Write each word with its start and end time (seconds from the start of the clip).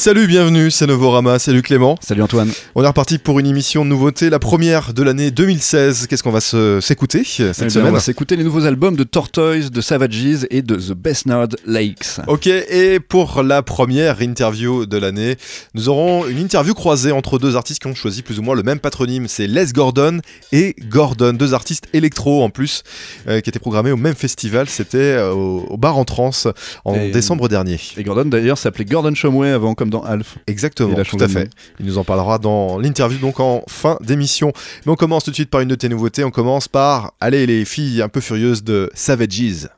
Salut, 0.00 0.26
bienvenue, 0.26 0.70
c'est 0.70 0.86
Novorama, 0.86 1.38
salut 1.38 1.60
Clément. 1.60 1.94
Salut 2.00 2.22
Antoine. 2.22 2.50
On 2.74 2.82
est 2.82 2.86
reparti 2.86 3.18
pour 3.18 3.38
une 3.38 3.46
émission 3.46 3.84
de 3.84 3.90
nouveauté, 3.90 4.30
la 4.30 4.38
première 4.38 4.94
de 4.94 5.02
l'année 5.02 5.30
2016. 5.30 6.06
Qu'est-ce 6.06 6.22
qu'on 6.22 6.30
va 6.30 6.40
s'écouter 6.40 7.22
cette 7.22 7.54
Eh 7.58 7.60
bien, 7.60 7.68
semaine 7.68 7.88
On 7.88 7.92
va 7.92 8.00
s'écouter 8.00 8.34
les 8.36 8.42
nouveaux 8.42 8.64
albums 8.64 8.96
de 8.96 9.04
Tortoise, 9.04 9.70
de 9.70 9.80
Savages 9.82 10.46
et 10.48 10.62
de 10.62 10.76
The 10.76 10.92
Best 10.94 11.26
Nord 11.26 11.48
Lakes. 11.66 12.20
Ok, 12.28 12.46
et 12.46 12.98
pour 12.98 13.42
la 13.42 13.62
première 13.62 14.22
interview 14.22 14.86
de 14.86 14.96
l'année, 14.96 15.36
nous 15.74 15.90
aurons 15.90 16.26
une 16.26 16.38
interview 16.38 16.72
croisée 16.72 17.12
entre 17.12 17.38
deux 17.38 17.54
artistes 17.56 17.82
qui 17.82 17.88
ont 17.88 17.94
choisi 17.94 18.22
plus 18.22 18.38
ou 18.38 18.42
moins 18.42 18.54
le 18.54 18.62
même 18.62 18.78
patronyme. 18.78 19.28
C'est 19.28 19.48
Les 19.48 19.66
Gordon 19.66 20.20
et 20.50 20.76
Gordon, 20.88 21.34
deux 21.34 21.52
artistes 21.52 21.88
électro 21.92 22.42
en 22.42 22.48
plus, 22.48 22.84
euh, 23.28 23.42
qui 23.42 23.50
étaient 23.50 23.58
programmés 23.58 23.92
au 23.92 23.98
même 23.98 24.14
festival. 24.14 24.66
C'était 24.66 24.96
euh, 24.96 25.32
au, 25.34 25.66
au 25.68 25.76
bar 25.76 25.98
en 25.98 26.06
trance 26.06 26.48
en 26.86 26.94
Et- 26.94 27.10
décembre 27.10 27.50
dernier. 27.50 27.78
Et 27.98 28.02
Gordon 28.02 28.24
d'ailleurs 28.24 28.56
s'appelait 28.56 28.86
Gordon 28.86 29.14
Shumway 29.14 29.50
avant 29.50 29.74
comme 29.74 29.89
dans 29.90 30.02
Alf. 30.02 30.38
Exactement, 30.46 30.94
tout 31.04 31.18
à 31.20 31.28
fait. 31.28 31.50
Il 31.78 31.86
nous 31.86 31.98
en 31.98 32.04
parlera 32.04 32.38
dans 32.38 32.78
l'interview, 32.78 33.18
donc 33.18 33.40
en 33.40 33.64
fin 33.68 33.98
d'émission. 34.00 34.52
Mais 34.86 34.92
on 34.92 34.96
commence 34.96 35.24
tout 35.24 35.30
de 35.30 35.36
suite 35.36 35.50
par 35.50 35.60
une 35.60 35.68
de 35.68 35.74
tes 35.74 35.88
nouveautés. 35.88 36.24
On 36.24 36.30
commence 36.30 36.68
par, 36.68 37.14
allez, 37.20 37.46
les 37.46 37.64
filles 37.64 38.02
un 38.02 38.08
peu 38.08 38.20
furieuses 38.20 38.64
de 38.64 38.90
Savages. 38.94 39.68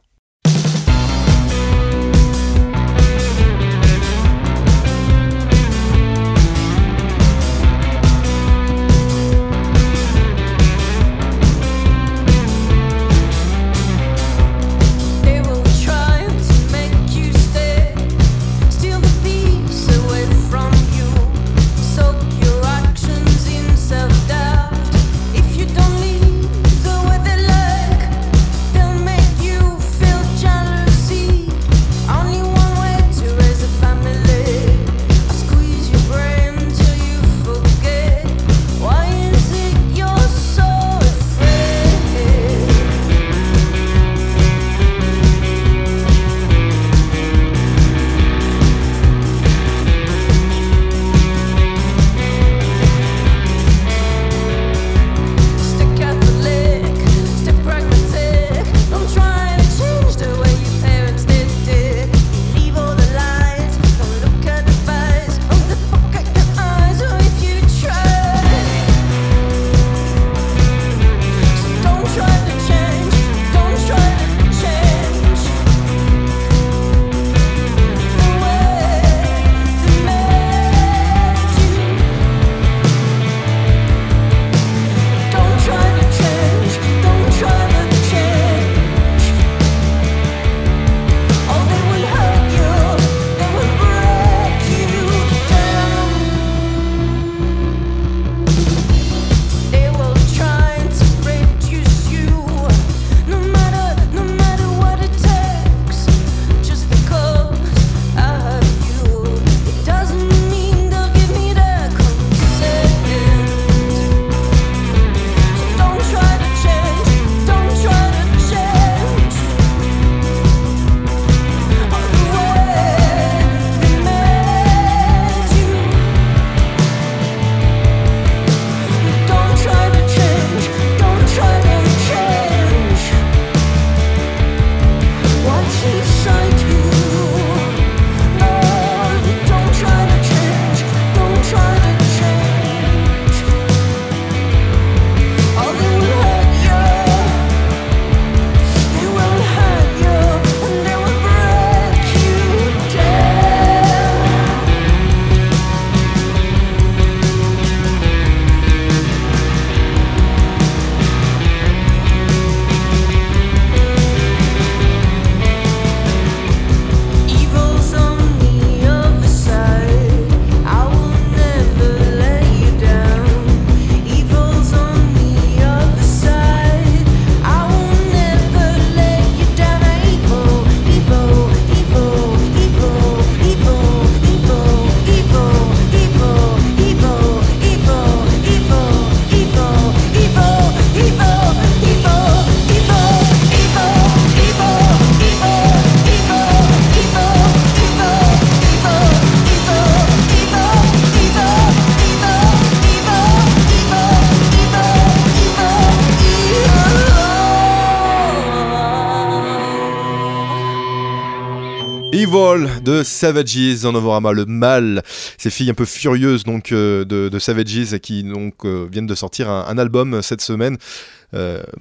De 212.92 213.02
Savages 213.02 213.84
en 213.84 213.92
Novorama, 213.92 214.32
le 214.32 214.44
mal. 214.44 215.02
Ces 215.38 215.50
filles 215.50 215.70
un 215.70 215.74
peu 215.74 215.86
furieuses 215.86 216.44
donc 216.44 216.72
euh, 216.72 217.04
de, 217.04 217.28
de 217.30 217.38
Savages 217.38 217.98
qui 218.02 218.22
donc 218.22 218.64
euh, 218.64 218.86
viennent 218.90 219.06
de 219.06 219.14
sortir 219.14 219.48
un, 219.48 219.78
album 219.78 220.20
cette 220.20 220.42
semaine 220.42 220.76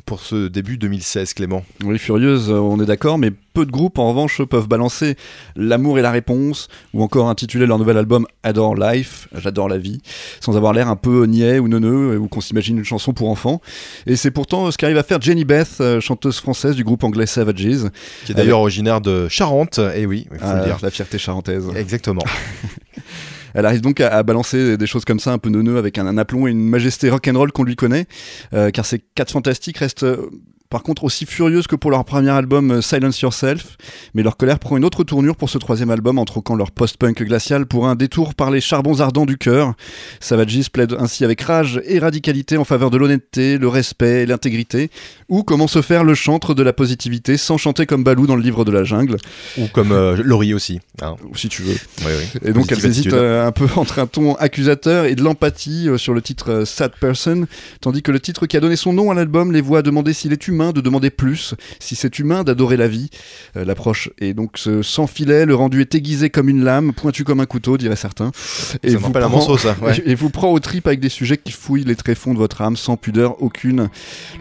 pour 0.06 0.21
ce 0.21 0.48
début 0.48 0.77
2016, 0.77 1.33
Clément. 1.33 1.63
Oui, 1.83 1.98
Furieuse, 2.00 2.50
euh, 2.50 2.53
on 2.59 2.81
est 2.81 2.86
d'accord, 2.86 3.18
mais 3.18 3.31
peu 3.53 3.65
de 3.65 3.71
groupes 3.71 3.98
en 4.00 4.07
revanche 4.09 4.42
peuvent 4.44 4.68
balancer 4.69 5.15
L'amour 5.57 6.00
et 6.00 6.01
la 6.01 6.12
réponse, 6.12 6.69
ou 6.94 7.03
encore 7.03 7.27
intituler 7.30 7.65
leur 7.65 7.77
nouvel 7.77 7.98
album 7.98 8.25
Adore 8.44 8.75
Life, 8.75 9.27
J'adore 9.38 9.68
la 9.68 9.77
vie, 9.77 10.01
sans 10.39 10.56
avoir 10.56 10.71
l'air 10.71 10.88
un 10.88 10.95
peu 10.95 11.25
niais 11.25 11.59
ou 11.59 11.68
neuneux, 11.68 12.18
ou 12.18 12.27
qu'on 12.30 12.39
s'imagine 12.42 12.77
une 12.77 12.86
chanson 12.86 13.12
pour 13.13 13.30
enfants. 13.30 13.62
Et 14.07 14.15
c'est 14.15 14.31
pourtant 14.31 14.71
ce 14.71 14.77
qu'arrive 14.77 14.98
à 14.98 15.03
faire 15.03 15.19
Jenny 15.21 15.44
Beth, 15.44 15.77
euh, 15.81 16.00
chanteuse 16.00 16.38
française 16.39 16.75
du 16.75 16.83
groupe 16.86 17.03
anglais 17.03 17.25
Savages. 17.25 17.56
Qui 18.25 18.31
est 18.31 18.36
d'ailleurs 18.36 18.59
originaire 18.59 19.01
de 19.01 19.27
Charente, 19.27 19.80
et 19.95 20.06
oui, 20.06 20.27
il 20.31 20.38
faut 20.38 20.45
Ah, 20.45 20.59
le 20.59 20.65
dire. 20.65 20.77
la 20.81 20.89
fierté 20.92 21.18
charentaise. 21.18 21.65
Exactement. 21.75 22.24
Elle 23.53 23.65
arrive 23.65 23.81
donc 23.81 24.00
à, 24.00 24.24
balancer 24.24 24.77
des 24.77 24.88
choses 24.88 25.06
comme 25.06 25.19
ça, 25.19 25.31
un 25.31 25.38
peu 25.38 25.50
neuneux, 25.50 25.77
avec 25.77 25.98
un, 25.98 26.06
un 26.06 26.18
aplomb 26.18 26.48
et 26.48 26.51
une 26.51 26.68
majesté 26.68 27.09
rock'n'roll 27.09 27.51
qu'on 27.51 27.63
lui 27.63 27.75
connaît, 27.75 28.06
euh, 28.53 28.71
car 28.71 28.86
ces 28.86 29.00
quatre 29.00 29.31
fantastiques 29.31 29.77
restent 29.77 30.03
euh, 30.03 30.30
par 30.71 30.81
contre 30.83 31.03
aussi 31.03 31.25
furieuses 31.27 31.68
que 31.68 31.75
pour 31.75 31.91
leur 31.91 32.03
premier 32.06 32.29
album 32.31 32.71
euh, 32.71 32.81
Silence 32.81 33.19
Yourself, 33.21 33.77
mais 34.15 34.23
leur 34.23 34.38
colère 34.38 34.57
prend 34.57 34.77
une 34.77 34.85
autre 34.85 35.03
tournure 35.03 35.35
pour 35.35 35.50
ce 35.50 35.57
troisième 35.57 35.91
album 35.91 36.18
en 36.18 36.25
troquant 36.25 36.56
leur 36.56 36.71
post-punk 36.71 37.21
glacial 37.23 37.65
pour 37.65 37.88
un 37.88 37.95
détour 37.95 38.33
par 38.33 38.50
les 38.50 38.62
charbons 38.62 39.01
ardents 39.01 39.25
du 39.25 39.38
cœur. 39.38 39.73
Savages 40.21 40.69
plaide 40.71 40.95
ainsi 40.97 41.25
avec 41.25 41.41
rage 41.41 41.81
et 41.85 42.00
radicalité 42.00 42.56
en 42.57 42.63
faveur 42.63 42.89
de 42.89 42.97
l'honnêteté, 42.97 43.57
le 43.57 43.68
respect 43.68 44.23
et 44.23 44.25
l'intégrité, 44.25 44.89
ou 45.27 45.44
comment 45.44 45.68
se 45.68 45.81
faire 45.81 46.03
le 46.06 46.15
chantre 46.15 46.53
de 46.53 46.63
la 46.63 46.71
positivité 46.74 47.35
sans 47.38 47.57
chanter 47.57 47.85
comme 47.85 48.03
Balou 48.06 48.25
dans 48.25 48.38
le 48.38 48.41
livre 48.41 48.63
de 48.63 48.71
la 48.71 48.85
jungle, 48.85 49.17
Ou 49.57 49.67
comme 49.67 49.91
euh, 49.91 50.15
Laurie 50.24 50.53
aussi. 50.53 50.79
hein. 51.01 51.15
si 51.35 51.50
tu 51.50 51.63
veux. 51.63 51.75
Oui, 52.06 52.12
oui. 52.17 52.39
Et 52.50 52.53
donc 52.53 52.71
elles 52.71 52.79
hésitent 52.85 53.07
attitude. 53.07 53.13
euh, 53.13 53.45
un 53.45 53.51
peu 53.51 53.67
entre 53.75 54.00
un 54.00 54.07
ton 54.07 54.35
accusateur 54.35 55.03
et 55.06 55.15
de 55.15 55.21
l'empathie 55.24 55.89
euh, 55.89 55.97
sur 55.97 56.13
le 56.13 56.21
titre 56.21 56.63
Sad 56.65 56.94
Person, 57.00 57.45
tandis 57.81 58.01
que 58.01 58.12
le 58.13 58.21
titre 58.21 58.45
qui 58.45 58.56
a 58.56 58.62
donné 58.62 58.77
son 58.77 58.94
nom 58.94 59.12
à 59.12 59.13
l'album 59.13 59.51
les 59.51 59.62
voit 59.62 59.81
demander 59.81 60.13
s'il 60.13 60.31
est 60.31 60.47
humain 60.47 60.61
de 60.72 60.81
demander 60.81 61.10
plus, 61.10 61.56
si 61.80 61.96
c'est 61.96 62.19
humain 62.19 62.44
d'adorer 62.44 62.78
la 62.78 62.88
vie. 62.88 63.10
Euh, 63.58 63.66
L'approche 63.66 64.10
est 64.19 64.34
donc 64.34 64.52
ce 64.60 64.84
sans 64.84 65.08
filet, 65.08 65.46
le 65.48 65.56
rendu 65.56 65.81
est 65.81 65.96
aiguisé 65.96 66.30
comme 66.30 66.48
une 66.48 66.63
lame, 66.63 66.94
pointu 66.94 67.24
comme 67.24 67.40
un 67.40 67.46
couteau, 67.48 67.78
diraient 67.78 67.96
certains. 67.96 68.31
Ça 68.36 68.78
me 68.84 68.98
rappelle 68.98 69.24
un 69.24 69.28
prend- 69.28 69.38
morceau, 69.38 69.58
ça. 69.58 69.75
Ouais. 69.81 70.02
et 70.06 70.13
vous 70.16 70.30
prend 70.30 70.52
aux 70.52 70.60
tripes 70.60 70.86
avec 70.88 71.00
des 71.00 71.10
sujets 71.10 71.38
qui 71.38 71.52
fouillent 71.52 71.84
les 71.84 71.96
tréfonds 71.96 72.34
de 72.34 72.38
votre 72.40 72.62
âme 72.62 72.78
sans 72.78 72.98
pudeur 72.98 73.42
aucune. 73.42 73.90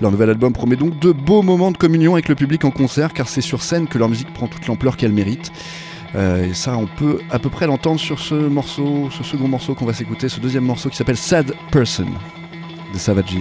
Leur 0.03 0.11
nouvel 0.11 0.29
album 0.31 0.53
promet 0.53 0.77
donc 0.77 1.01
de 1.01 1.13
beaux 1.13 1.43
moments 1.43 1.71
de 1.73 1.79
communion 1.79 2.13
avec 2.13 2.29
le 2.29 2.35
public 2.35 2.65
en 2.65 2.71
concert, 2.71 3.13
car 3.15 3.29
c'est 3.29 3.41
sur 3.41 3.63
scène 3.63 3.87
que 3.89 3.97
leur 3.99 4.09
musique 4.11 4.33
prend 4.35 4.47
toute 4.49 4.67
l'ampleur 4.67 4.97
qu'elle 4.97 5.13
mérite. 5.13 5.51
Euh, 6.17 6.51
et 6.51 6.55
ça, 6.55 6.77
on 6.77 6.87
peut 6.89 7.21
à 7.31 7.39
peu 7.39 7.51
près 7.51 7.67
l'entendre 7.69 8.01
sur 8.01 8.19
ce 8.19 8.35
morceau, 8.35 9.09
ce 9.17 9.23
second 9.23 9.47
morceau 9.47 9.77
qu'on 9.77 9.87
va 9.87 9.93
s'écouter, 9.95 10.29
ce 10.29 10.41
deuxième 10.41 10.65
morceau 10.65 10.89
qui 10.89 10.97
s'appelle 10.97 11.17
Sad 11.17 11.53
Person 11.71 12.07
de 12.93 12.99
Savages. 12.99 13.37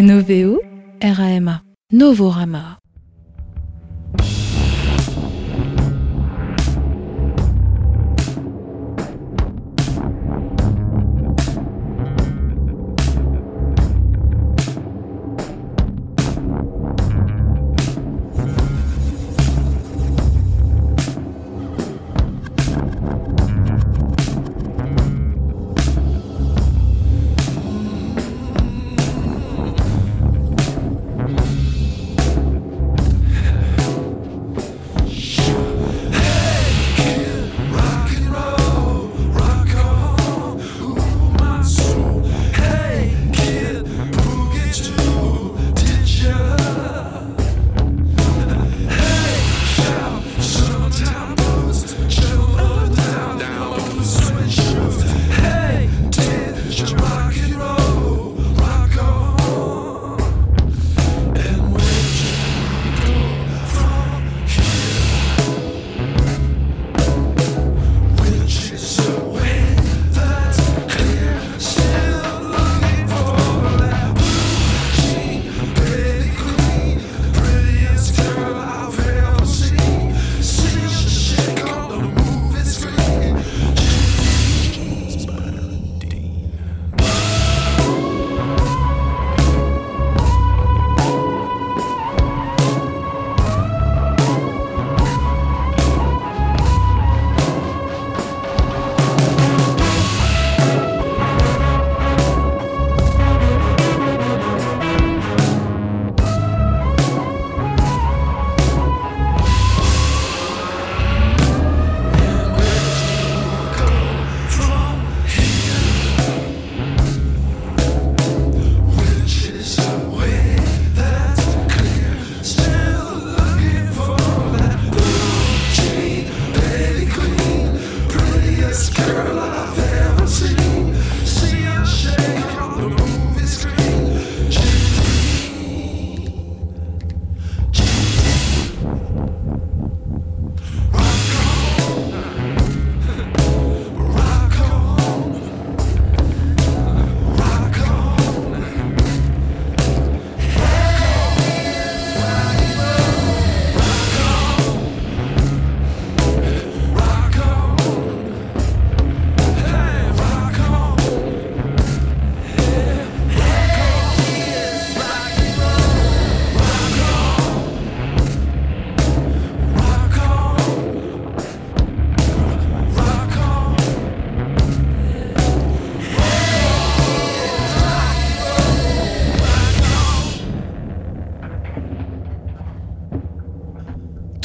NOVO 0.00 0.60
RAMA 1.02 1.62
Novorama 1.92 2.78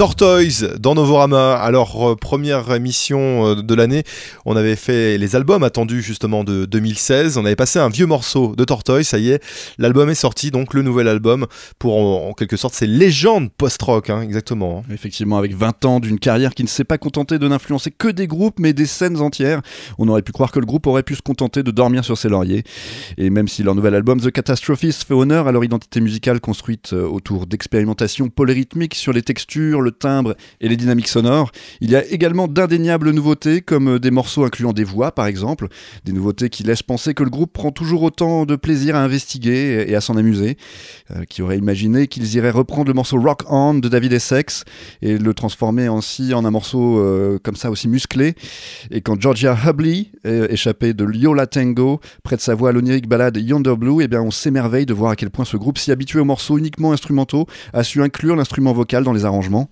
Tortoise 0.04 0.70
dans 0.82 0.96
Novorama. 0.96 1.54
Alors, 1.54 2.10
euh, 2.10 2.16
première 2.18 2.74
émission 2.74 3.48
euh, 3.48 3.56
de 3.62 3.74
l'année, 3.74 4.04
on 4.44 4.58
avait 4.58 4.76
fait 4.76 5.18
les 5.18 5.38
albums 5.38 5.64
attendus 5.64 6.02
justement 6.02 6.44
de 6.44 6.66
2016. 6.66 7.38
On 7.38 7.46
avait 7.46 7.56
passé 7.56 7.80
un 7.80 7.88
vieux 7.88 8.06
morceau 8.06 8.54
de 8.58 8.66
Tortoise, 8.66 9.08
ça 9.08 9.18
y 9.18 9.30
est, 9.30 9.42
l'album 9.78 10.10
est 10.10 10.16
sorti, 10.16 10.52
donc 10.52 10.74
le 10.74 10.82
nouvel 10.82 11.08
album 11.08 11.48
pour 11.80 11.96
en, 11.96 12.34
quelque 12.34 12.58
sorte 12.58 12.74
ces 12.74 12.86
légendes 12.86 13.50
post-rock, 13.54 14.10
hein, 14.10 14.20
exactement. 14.20 14.84
Effectivement, 14.92 15.38
avec 15.38 15.56
20 15.56 15.86
ans 15.86 16.00
d'une 16.02 16.20
carrière 16.20 16.54
qui 16.54 16.64
ne 16.64 16.68
s'est 16.68 16.84
pas 16.84 16.98
contentée 16.98 17.40
de 17.40 17.48
n'influencer 17.48 17.90
que 17.90 18.10
des 18.10 18.28
groupes, 18.28 18.60
mais 18.60 18.74
des 18.74 18.88
scènes 18.88 19.22
entières, 19.22 19.62
on 20.00 20.10
aurait 20.10 20.22
pu 20.22 20.34
croire 20.34 20.52
que 20.52 20.60
le 20.60 20.66
groupe 20.66 20.86
aurait 20.86 21.04
pu 21.04 21.16
se 21.16 21.22
contenter 21.22 21.64
de 21.64 21.72
dormir 21.72 22.04
sur 22.04 22.18
ses 22.18 22.28
lauriers. 22.28 22.66
Et 23.18 23.30
même 23.30 23.48
si 23.48 23.64
leur 23.64 23.74
nouvel 23.74 23.96
album 23.96 24.20
The 24.20 24.32
Catastrophist 24.32 25.06
fait 25.06 25.14
honneur 25.14 25.48
à 25.48 25.54
leur 25.54 25.64
identité 25.64 26.02
musicale 26.02 26.42
construite 26.42 26.92
euh, 26.92 27.08
autour 27.08 27.48
d'expérimentations 27.48 28.28
polyrythmiques 28.28 28.96
sur 28.96 29.14
les 29.14 29.22
textures, 29.22 29.80
le 29.80 29.93
timbre 29.98 30.36
et 30.62 30.68
les 30.68 30.78
dynamiques 30.78 31.08
sonores, 31.08 31.52
il 31.82 31.90
y 31.90 31.96
a 31.96 32.06
également 32.06 32.48
d'indéniables 32.48 33.12
nouveautés, 33.12 33.62
comme 33.62 33.96
euh, 33.96 34.00
des 34.00 34.12
morceaux 34.12 34.44
incluant 34.44 34.74
des 34.74 34.84
voix 34.84 35.12
par 35.12 35.26
exemple, 35.26 35.68
des 36.06 36.12
nouveautés 36.12 36.50
qui 36.50 36.64
laissent 36.64 36.84
penser 36.84 37.14
que 37.14 37.24
le 37.24 37.30
groupe 37.30 37.54
prend 37.54 37.72
toujours 37.72 38.04
autant 38.04 38.46
de 38.46 38.56
plaisir 38.56 38.96
à 38.96 39.04
investiguer 39.04 39.86
et 39.88 39.96
à 39.96 40.02
s'en 40.02 40.18
amuser, 40.18 40.58
euh, 41.12 41.24
qui 41.26 41.42
aurait 41.42 41.58
imaginé 41.58 42.08
qu'ils 42.08 42.36
iraient 42.36 42.52
reprendre 42.52 42.88
le 42.88 42.94
morceau 42.94 43.20
Rock 43.20 43.44
On 43.50 43.74
de 43.76 43.88
David 43.88 44.14
Essex 44.14 44.64
et 45.02 45.18
le 45.18 45.34
transformer 45.34 45.88
ainsi 45.88 46.34
en 46.34 46.46
un 46.46 46.52
morceau 46.52 47.00
euh, 47.00 47.40
comme 47.42 47.56
ça 47.56 47.72
aussi 47.72 47.88
musclé. 47.88 48.36
Et 48.92 49.02
quand 49.02 49.20
Georgia 49.20 49.58
Hubley, 49.66 50.08
échappée 50.24 50.94
de 50.94 51.04
Liola 51.04 51.48
Tango, 51.48 52.00
prête 52.24 52.42
sa 52.42 52.56
voix 52.56 52.70
à 52.70 52.72
l'onirique 52.72 53.08
balade 53.08 53.38
Yonder 53.38 53.76
Blue, 53.76 54.02
eh 54.02 54.08
bien 54.08 54.22
on 54.22 54.32
s'émerveille 54.32 54.86
de 54.86 54.94
voir 54.94 55.12
à 55.12 55.16
quel 55.16 55.30
point 55.30 55.46
ce 55.46 55.58
groupe 55.58 55.78
si 55.78 55.92
habitué 55.92 56.20
aux 56.20 56.26
morceaux 56.26 56.58
uniquement 56.58 56.92
instrumentaux 56.92 57.46
a 57.74 57.84
su 57.84 58.02
inclure 58.02 58.36
l'instrument 58.36 58.74
vocal 58.74 59.04
dans 59.04 59.14
les 59.14 59.26
arrangements. 59.26 59.70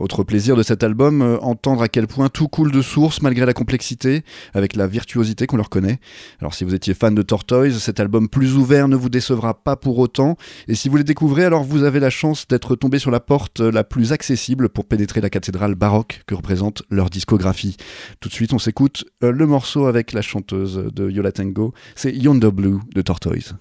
Autre 0.00 0.24
plaisir 0.24 0.56
de 0.56 0.62
cet 0.62 0.82
album, 0.82 1.20
euh, 1.20 1.38
entendre 1.40 1.82
à 1.82 1.88
quel 1.88 2.06
point 2.06 2.28
tout 2.28 2.48
coule 2.48 2.72
de 2.72 2.80
source 2.80 3.20
malgré 3.22 3.44
la 3.44 3.52
complexité, 3.52 4.22
avec 4.54 4.74
la 4.74 4.86
virtuosité 4.86 5.46
qu'on 5.46 5.56
leur 5.56 5.68
connaît. 5.68 5.98
Alors 6.40 6.54
si 6.54 6.64
vous 6.64 6.74
étiez 6.74 6.94
fan 6.94 7.14
de 7.14 7.22
Tortoise, 7.22 7.78
cet 7.78 8.00
album 8.00 8.28
plus 8.28 8.56
ouvert 8.56 8.88
ne 8.88 8.96
vous 8.96 9.10
décevra 9.10 9.62
pas 9.62 9.76
pour 9.76 9.98
autant, 9.98 10.36
et 10.68 10.74
si 10.74 10.88
vous 10.88 10.96
les 10.96 11.04
découvrez, 11.04 11.44
alors 11.44 11.64
vous 11.64 11.84
avez 11.84 12.00
la 12.00 12.10
chance 12.10 12.46
d'être 12.48 12.76
tombé 12.76 12.98
sur 12.98 13.10
la 13.10 13.20
porte 13.20 13.60
la 13.60 13.84
plus 13.84 14.12
accessible 14.12 14.68
pour 14.68 14.86
pénétrer 14.86 15.20
la 15.20 15.30
cathédrale 15.30 15.74
baroque 15.74 16.22
que 16.26 16.34
représente 16.34 16.82
leur 16.90 17.10
discographie. 17.10 17.76
Tout 18.20 18.28
de 18.28 18.34
suite, 18.34 18.52
on 18.52 18.58
s'écoute 18.58 19.04
euh, 19.22 19.32
le 19.32 19.46
morceau 19.46 19.86
avec 19.86 20.12
la 20.12 20.22
chanteuse 20.22 20.82
de 20.94 21.10
Yola 21.10 21.32
Tango, 21.32 21.74
c'est 21.94 22.12
Yonder 22.12 22.50
Blue 22.50 22.78
de 22.94 23.02
Tortoise. 23.02 23.54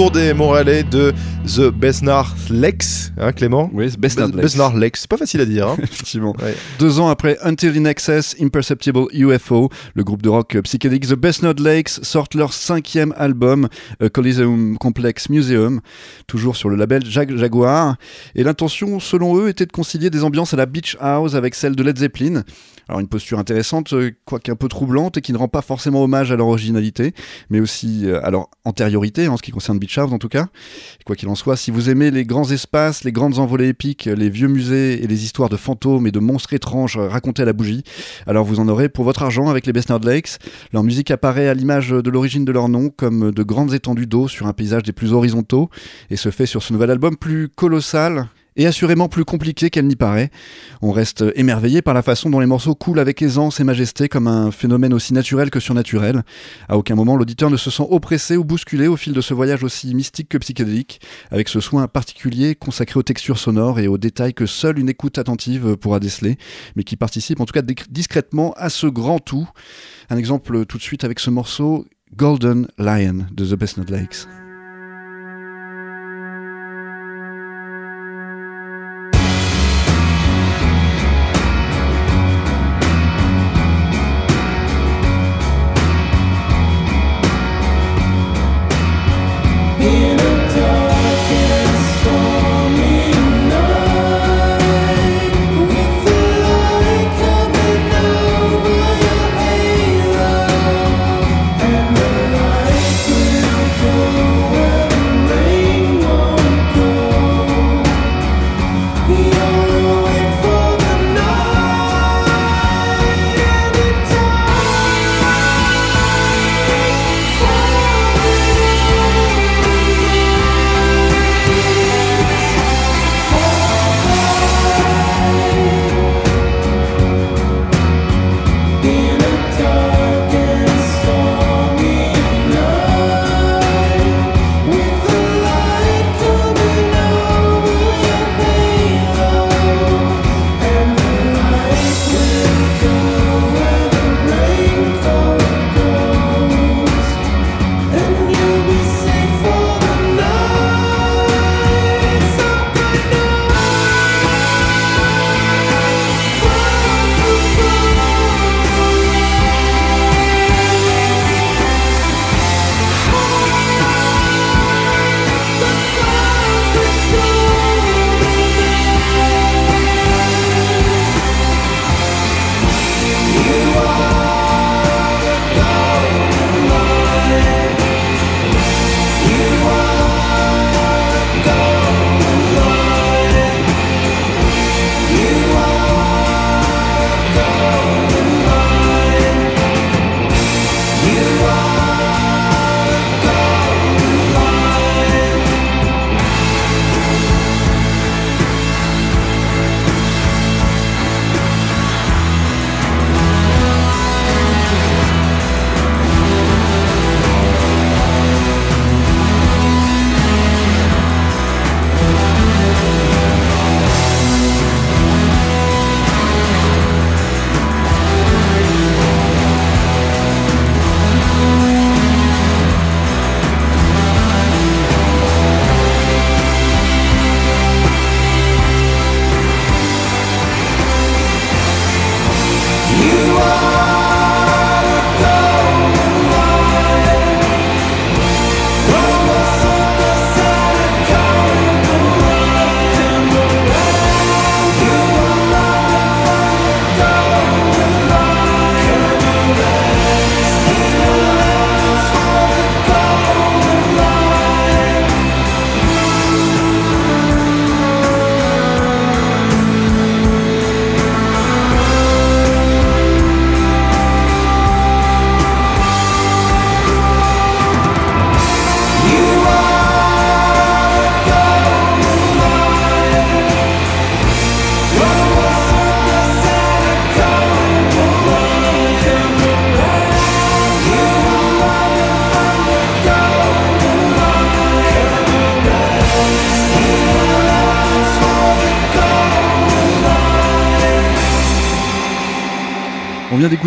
Retour 0.00 0.12
des 0.12 0.32
Montréalais 0.32 0.82
de 0.82 1.12
The 1.46 1.68
Besnard 1.68 2.34
Lex, 2.48 3.12
hein 3.18 3.32
Clément 3.32 3.70
Oui, 3.74 3.88
Not 4.16 4.28
Lex. 4.28 4.30
Besnard 4.30 4.74
Lex, 4.74 5.00
c'est 5.02 5.10
pas 5.10 5.18
facile 5.18 5.42
à 5.42 5.44
dire. 5.44 5.68
Hein. 5.68 5.76
Effectivement. 5.82 6.34
Ouais. 6.40 6.54
Deux 6.78 7.00
ans 7.00 7.08
après 7.10 7.36
Until 7.42 7.76
in 7.76 7.84
Excess, 7.84 8.34
Imperceptible 8.40 9.00
UFO, 9.12 9.68
le 9.92 10.02
groupe 10.02 10.22
de 10.22 10.30
rock 10.30 10.56
psychédélique 10.62 11.06
The 11.06 11.16
Best 11.16 11.42
Not 11.42 11.62
Lakes 11.62 12.00
sortent 12.00 12.34
leur 12.34 12.54
cinquième 12.54 13.12
album, 13.18 13.68
A 14.02 14.08
Coliseum 14.08 14.78
Complex 14.78 15.28
Museum, 15.28 15.82
toujours 16.26 16.56
sur 16.56 16.70
le 16.70 16.76
label 16.76 17.04
Jag 17.04 17.36
Jaguar. 17.36 17.96
Et 18.34 18.42
l'intention, 18.42 19.00
selon 19.00 19.36
eux, 19.36 19.50
était 19.50 19.66
de 19.66 19.72
concilier 19.72 20.08
des 20.08 20.24
ambiances 20.24 20.54
à 20.54 20.56
la 20.56 20.64
Beach 20.64 20.96
House 20.98 21.34
avec 21.34 21.54
celle 21.54 21.76
de 21.76 21.82
Led 21.82 21.98
Zeppelin. 21.98 22.44
Alors 22.90 22.98
une 22.98 23.06
posture 23.06 23.38
intéressante, 23.38 23.92
euh, 23.92 24.10
quoique 24.24 24.50
un 24.50 24.56
peu 24.56 24.66
troublante, 24.66 25.16
et 25.16 25.20
qui 25.20 25.32
ne 25.32 25.38
rend 25.38 25.46
pas 25.46 25.62
forcément 25.62 26.02
hommage 26.02 26.32
à 26.32 26.36
leur 26.36 26.48
originalité, 26.48 27.14
mais 27.48 27.60
aussi 27.60 28.04
à 28.20 28.32
leur 28.32 28.48
antériorité, 28.64 29.28
en 29.28 29.36
ce 29.36 29.42
qui 29.42 29.52
concerne 29.52 29.78
Beach 29.78 29.96
House 29.96 30.12
en 30.12 30.18
tout 30.18 30.28
cas. 30.28 30.48
Quoi 31.06 31.14
qu'il 31.14 31.28
en 31.28 31.36
soit, 31.36 31.56
si 31.56 31.70
vous 31.70 31.88
aimez 31.88 32.10
les 32.10 32.24
grands 32.24 32.50
espaces, 32.50 33.04
les 33.04 33.12
grandes 33.12 33.38
envolées 33.38 33.68
épiques, 33.68 34.06
les 34.06 34.28
vieux 34.28 34.48
musées 34.48 35.04
et 35.04 35.06
les 35.06 35.22
histoires 35.22 35.48
de 35.48 35.56
fantômes 35.56 36.08
et 36.08 36.10
de 36.10 36.18
monstres 36.18 36.52
étranges 36.52 36.98
racontées 36.98 37.42
à 37.42 37.44
la 37.44 37.52
bougie, 37.52 37.84
alors 38.26 38.44
vous 38.44 38.58
en 38.58 38.66
aurez 38.66 38.88
pour 38.88 39.04
votre 39.04 39.22
argent 39.22 39.48
avec 39.48 39.66
les 39.66 39.72
Besnard 39.72 40.00
Lakes. 40.00 40.38
Leur 40.72 40.82
musique 40.82 41.12
apparaît 41.12 41.46
à 41.46 41.54
l'image 41.54 41.90
de 41.90 42.10
l'origine 42.10 42.44
de 42.44 42.50
leur 42.50 42.68
nom 42.68 42.90
comme 42.90 43.30
de 43.30 43.42
grandes 43.44 43.72
étendues 43.72 44.08
d'eau 44.08 44.26
sur 44.26 44.48
un 44.48 44.52
paysage 44.52 44.82
des 44.82 44.92
plus 44.92 45.12
horizontaux 45.12 45.70
et 46.10 46.16
se 46.16 46.32
fait 46.32 46.46
sur 46.46 46.64
ce 46.64 46.72
nouvel 46.72 46.90
album 46.90 47.16
plus 47.16 47.48
colossal 47.48 48.26
et 48.56 48.66
assurément 48.66 49.08
plus 49.08 49.24
compliqué 49.24 49.70
qu'elle 49.70 49.86
n'y 49.86 49.96
paraît. 49.96 50.30
On 50.82 50.92
reste 50.92 51.24
émerveillé 51.34 51.82
par 51.82 51.94
la 51.94 52.02
façon 52.02 52.30
dont 52.30 52.40
les 52.40 52.46
morceaux 52.46 52.74
coulent 52.74 52.98
avec 52.98 53.22
aisance 53.22 53.60
et 53.60 53.64
majesté 53.64 54.08
comme 54.08 54.26
un 54.26 54.50
phénomène 54.50 54.92
aussi 54.92 55.14
naturel 55.14 55.50
que 55.50 55.60
surnaturel. 55.60 56.22
À 56.68 56.76
aucun 56.76 56.94
moment 56.94 57.16
l'auditeur 57.16 57.50
ne 57.50 57.56
se 57.56 57.70
sent 57.70 57.86
oppressé 57.88 58.36
ou 58.36 58.44
bousculé 58.44 58.86
au 58.86 58.96
fil 58.96 59.12
de 59.12 59.20
ce 59.20 59.34
voyage 59.34 59.64
aussi 59.64 59.94
mystique 59.94 60.28
que 60.28 60.38
psychédélique, 60.38 61.00
avec 61.30 61.48
ce 61.48 61.60
soin 61.60 61.86
particulier 61.88 62.54
consacré 62.54 62.98
aux 62.98 63.02
textures 63.02 63.38
sonores 63.38 63.80
et 63.80 63.88
aux 63.88 63.98
détails 63.98 64.34
que 64.34 64.46
seule 64.46 64.78
une 64.78 64.88
écoute 64.88 65.18
attentive 65.18 65.76
pourra 65.76 66.00
déceler, 66.00 66.36
mais 66.76 66.84
qui 66.84 66.96
participe 66.96 67.40
en 67.40 67.46
tout 67.46 67.52
cas 67.52 67.62
discrètement 67.88 68.52
à 68.56 68.70
ce 68.70 68.86
grand 68.86 69.18
tout. 69.18 69.48
Un 70.08 70.16
exemple 70.16 70.66
tout 70.66 70.78
de 70.78 70.82
suite 70.82 71.04
avec 71.04 71.20
ce 71.20 71.30
morceau 71.30 71.86
Golden 72.16 72.66
Lion 72.78 73.26
de 73.32 73.44
The 73.44 73.58
Best 73.58 73.76
Not 73.76 73.84
Lakes. 73.88 74.26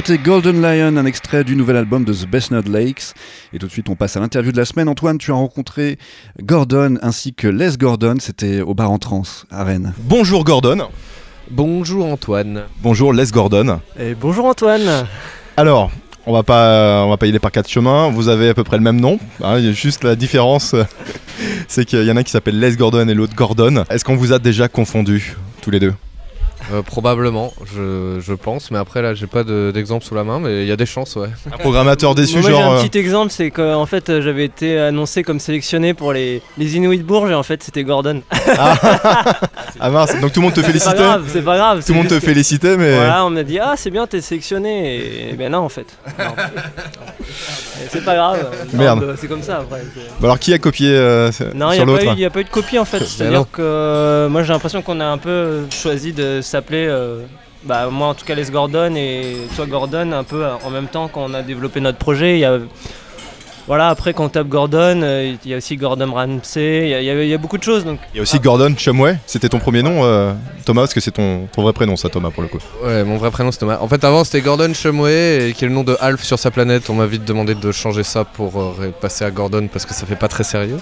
D'écouter 0.04 0.22
Golden 0.22 0.62
Lion, 0.62 0.98
un 0.98 1.06
extrait 1.06 1.46
du 1.46 1.56
nouvel 1.56 1.78
album 1.78 2.04
de 2.04 2.13
The 2.13 2.28
Best 2.28 2.52
Nut 2.52 2.68
Lakes. 2.68 3.13
Et 3.54 3.60
tout 3.60 3.68
de 3.68 3.72
suite, 3.72 3.88
on 3.88 3.96
passe 3.96 4.18
à 4.18 4.20
l'interview 4.20 4.52
de 4.52 4.58
la 4.58 4.66
semaine. 4.66 4.89
Antoine, 4.89 5.18
tu 5.18 5.32
as 5.32 5.36
rencontré 5.36 5.98
Gordon 6.42 6.98
ainsi 7.02 7.34
que 7.34 7.48
Les 7.48 7.78
Gordon. 7.78 8.16
C'était 8.20 8.60
au 8.60 8.74
bar 8.74 8.92
en 8.92 8.98
trance 8.98 9.46
à 9.50 9.63
Rennes. 9.63 9.94
Bonjour 10.00 10.44
Gordon. 10.44 10.89
Bonjour 11.50 12.06
Antoine. 12.06 12.63
Bonjour 12.82 13.13
Les 13.13 13.28
Gordon. 13.28 13.80
Et 13.98 14.13
bonjour 14.13 14.46
Antoine 14.46 15.08
Alors, 15.56 15.89
on 16.26 16.34
va 16.34 16.44
pas, 16.44 17.04
on 17.06 17.10
va 17.10 17.16
pas 17.16 17.28
y 17.28 17.30
aller 17.30 17.39
par 17.39 17.52
quatre 17.52 17.70
chemins. 17.70 18.10
Vous 18.10 18.28
avez 18.28 18.50
à 18.50 18.54
peu 18.54 18.66
près 18.66 18.78
le 18.78 18.84
même 18.84 19.00
nom. 19.00 19.20
hein, 19.42 19.58
il 19.60 19.66
y 19.66 19.70
a 19.70 19.74
juste 19.74 20.04
la 20.04 20.16
différence, 20.16 20.76
c'est 21.70 21.86
qu'il 21.86 22.04
y 22.04 22.12
en 22.12 22.18
a 22.18 22.20
un 22.20 22.24
qui 22.24 22.32
s'appelle 22.32 22.60
Les 22.60 22.76
Gordon 22.76 23.08
et 23.08 23.13
l'autre 23.13 23.36
Gordon. 23.36 23.86
Est-ce 23.89 24.04
qu'on 24.04 24.18
vous 24.18 24.34
a 24.34 24.39
déjà 24.39 24.68
confondu 24.68 25.38
tous 25.62 25.72
les 25.72 25.80
deux? 25.80 25.94
Euh, 26.71 26.82
probablement, 26.82 27.54
je, 27.65 28.19
je 28.21 28.34
pense, 28.34 28.71
mais 28.71 28.78
après 28.78 29.02
là 29.02 29.13
j'ai 29.13 29.28
pas 29.28 29.43
de- 29.43 29.71
d'exemple 29.73 30.06
sous 30.06 30.15
la 30.15 30.23
main, 30.23 30.39
mais 30.39 30.62
il 30.63 30.67
y 30.67 30.71
a 30.71 30.76
des 30.78 30.86
chances, 30.86 31.15
ouais. 31.17 31.28
Un 31.52 31.58
programmateur 31.58 32.15
déçu, 32.15 32.36
Moi 32.38 32.43
j'ai 32.43 32.52
genre. 32.52 32.73
un 32.73 32.78
euh, 32.78 32.84
petit 32.84 32.97
exemple, 32.97 33.32
c'est 33.32 33.52
qu'en 33.52 33.86
fait 33.86 34.10
euh, 34.10 34.21
j'avais 34.21 34.45
été 34.45 34.80
annoncé 34.80 35.23
comme 35.23 35.39
sélectionné 35.39 35.93
pour 35.93 36.13
les, 36.13 36.41
les 36.58 36.76
Inuits 36.78 36.97
de 36.99 37.04
Bourges 37.04 37.32
et 37.32 37.34
en 37.34 37.43
fait 37.43 37.62
c'était 37.63 37.84
Gordon. 37.84 38.21
Ah 39.80 39.89
mince, 39.91 40.19
donc 40.21 40.32
tout 40.32 40.39
le 40.39 40.45
monde 40.45 40.54
te 40.54 40.62
C'est 40.62 40.67
pas 40.67 40.67
félicitait. 40.67 40.95
grave, 40.95 41.26
c'est 41.28 41.41
pas 41.41 41.58
grave. 41.58 41.84
Tout 41.86 41.91
le 41.91 41.97
monde 41.97 42.08
te 42.08 42.19
félicitait, 42.19 42.78
mais. 42.78 42.95
Voilà, 42.95 43.26
on 43.26 43.30
m'a 43.30 43.43
dit 43.43 43.60
ah 43.60 43.73
c'est 43.76 43.89
bien 43.91 44.08
t'es 44.08 44.21
sélectionné 44.21 44.95
et, 44.95 45.30
et 45.32 45.34
ben 45.34 45.52
non 45.52 45.60
en 45.60 45.69
fait. 45.69 45.88
Non. 46.17 46.26
C'est 47.89 48.04
pas 48.06 48.15
grave. 48.15 48.49
Merde. 48.73 49.04
Non, 49.04 49.13
C'est 49.19 49.28
comme 49.28 49.41
ça 49.43 49.58
après. 49.58 49.82
Bah 50.19 50.26
alors 50.28 50.39
qui 50.39 50.54
a 50.54 50.58
copié 50.58 50.89
euh, 50.95 51.30
Non, 51.54 51.71
il 51.71 51.76
sur 51.76 51.86
n'y 51.86 51.91
a, 51.91 51.95
pas 51.97 52.04
l'autre 52.04 52.17
eu- 52.17 52.21
y 52.21 52.26
a 52.26 52.30
pas 52.30 52.39
eu 52.39 52.43
de 52.45 52.49
copie 52.49 52.80
en 52.80 52.86
fait. 52.86 52.99
non. 53.02 53.06
C'est-à-dire 53.06 53.45
que 53.52 53.62
euh, 53.62 54.30
moi 54.30 54.43
j'ai 54.43 54.54
l'impression 54.54 54.82
qu'on 54.82 54.99
a 54.99 55.06
un 55.06 55.17
peu 55.17 55.63
choisi 55.69 56.13
de 56.13 56.39
s'appeler, 56.54 56.86
euh, 56.88 57.26
bah, 57.63 57.89
moi 57.89 58.10
en 58.10 58.13
tout 58.13 58.26
cas 58.26 58.36
Les 58.36 58.52
Gordon 58.52 58.94
et 58.96 59.48
toi 59.56 59.66
Gordon 59.66 60.12
un 60.12 60.24
peu 60.24 60.46
euh, 60.46 60.54
en 60.63 60.70
même 60.70 60.88
temps 60.88 61.08
quand 61.08 61.24
on 61.28 61.34
a 61.34 61.42
développé 61.42 61.80
notre 61.80 61.98
projet. 61.98 62.36
Il 62.36 62.42
y 62.42 62.46
a, 62.46 62.60
voilà, 63.67 63.89
après 63.89 64.13
quand 64.13 64.26
on 64.26 64.30
tape 64.30 64.47
Gordon, 64.47 65.02
euh, 65.04 65.36
il 65.45 65.52
y 65.52 65.54
a 65.54 65.58
aussi 65.58 65.78
Gordon 65.78 66.12
Ramsay, 66.13 66.82
il 66.84 66.89
y 66.89 66.93
a- 66.93 67.02
il 67.02 67.06
y, 67.06 67.10
a- 67.10 67.23
il 67.23 67.30
y 67.30 67.34
a 67.34 67.38
beaucoup 67.38 67.58
de 67.58 67.63
choses. 67.63 67.86
Donc, 67.86 67.99
Il 68.13 68.17
y 68.17 68.19
a 68.19 68.23
aussi 68.23 68.39
Gordon 68.39 68.73
Chumway. 68.78 69.17
C'était 69.26 69.49
ton 69.49 69.60
premier 69.60 69.82
nom, 69.84 70.04
euh, 70.04 70.34
Thomas, 70.65 70.82
parce 70.82 70.93
que 70.93 70.99
c'est 70.99 71.12
ton, 71.12 71.47
ton 71.52 71.62
vrai 71.63 71.73
prénom, 71.73 71.95
ça, 71.95 72.10
Thomas, 72.10 72.30
pour 72.30 72.43
le 72.43 72.49
coup. 72.49 72.60
Ouais, 72.84 73.04
mon 73.04 73.17
vrai 73.17 73.32
prénom 73.32 73.52
c'est 73.52 73.60
Thomas. 73.60 73.78
En 73.82 73.88
fait, 73.88 74.04
avant 74.04 74.23
c'était 74.23 74.41
Gordon 74.41 74.73
Shumway, 74.73 75.49
et 75.49 75.54
qui 75.54 75.65
est 75.65 75.67
le 75.67 75.73
nom 75.73 75.84
de 75.84 75.95
Alf 76.02 76.23
sur 76.23 76.38
sa 76.39 76.52
planète. 76.52 76.89
On 76.89 76.93
m'a 76.95 77.06
vite 77.06 77.26
demandé 77.26 77.56
de 77.56 77.71
changer 77.71 78.04
ça 78.04 78.23
pour 78.26 78.58
euh, 78.60 78.73
ré- 78.78 78.91
passer 78.99 79.23
à 79.26 79.32
Gordon 79.32 79.67
parce 79.71 79.86
que 79.86 79.93
ça 79.93 80.06
fait 80.06 80.15
pas 80.15 80.28
très 80.28 80.43
sérieux. 80.43 80.78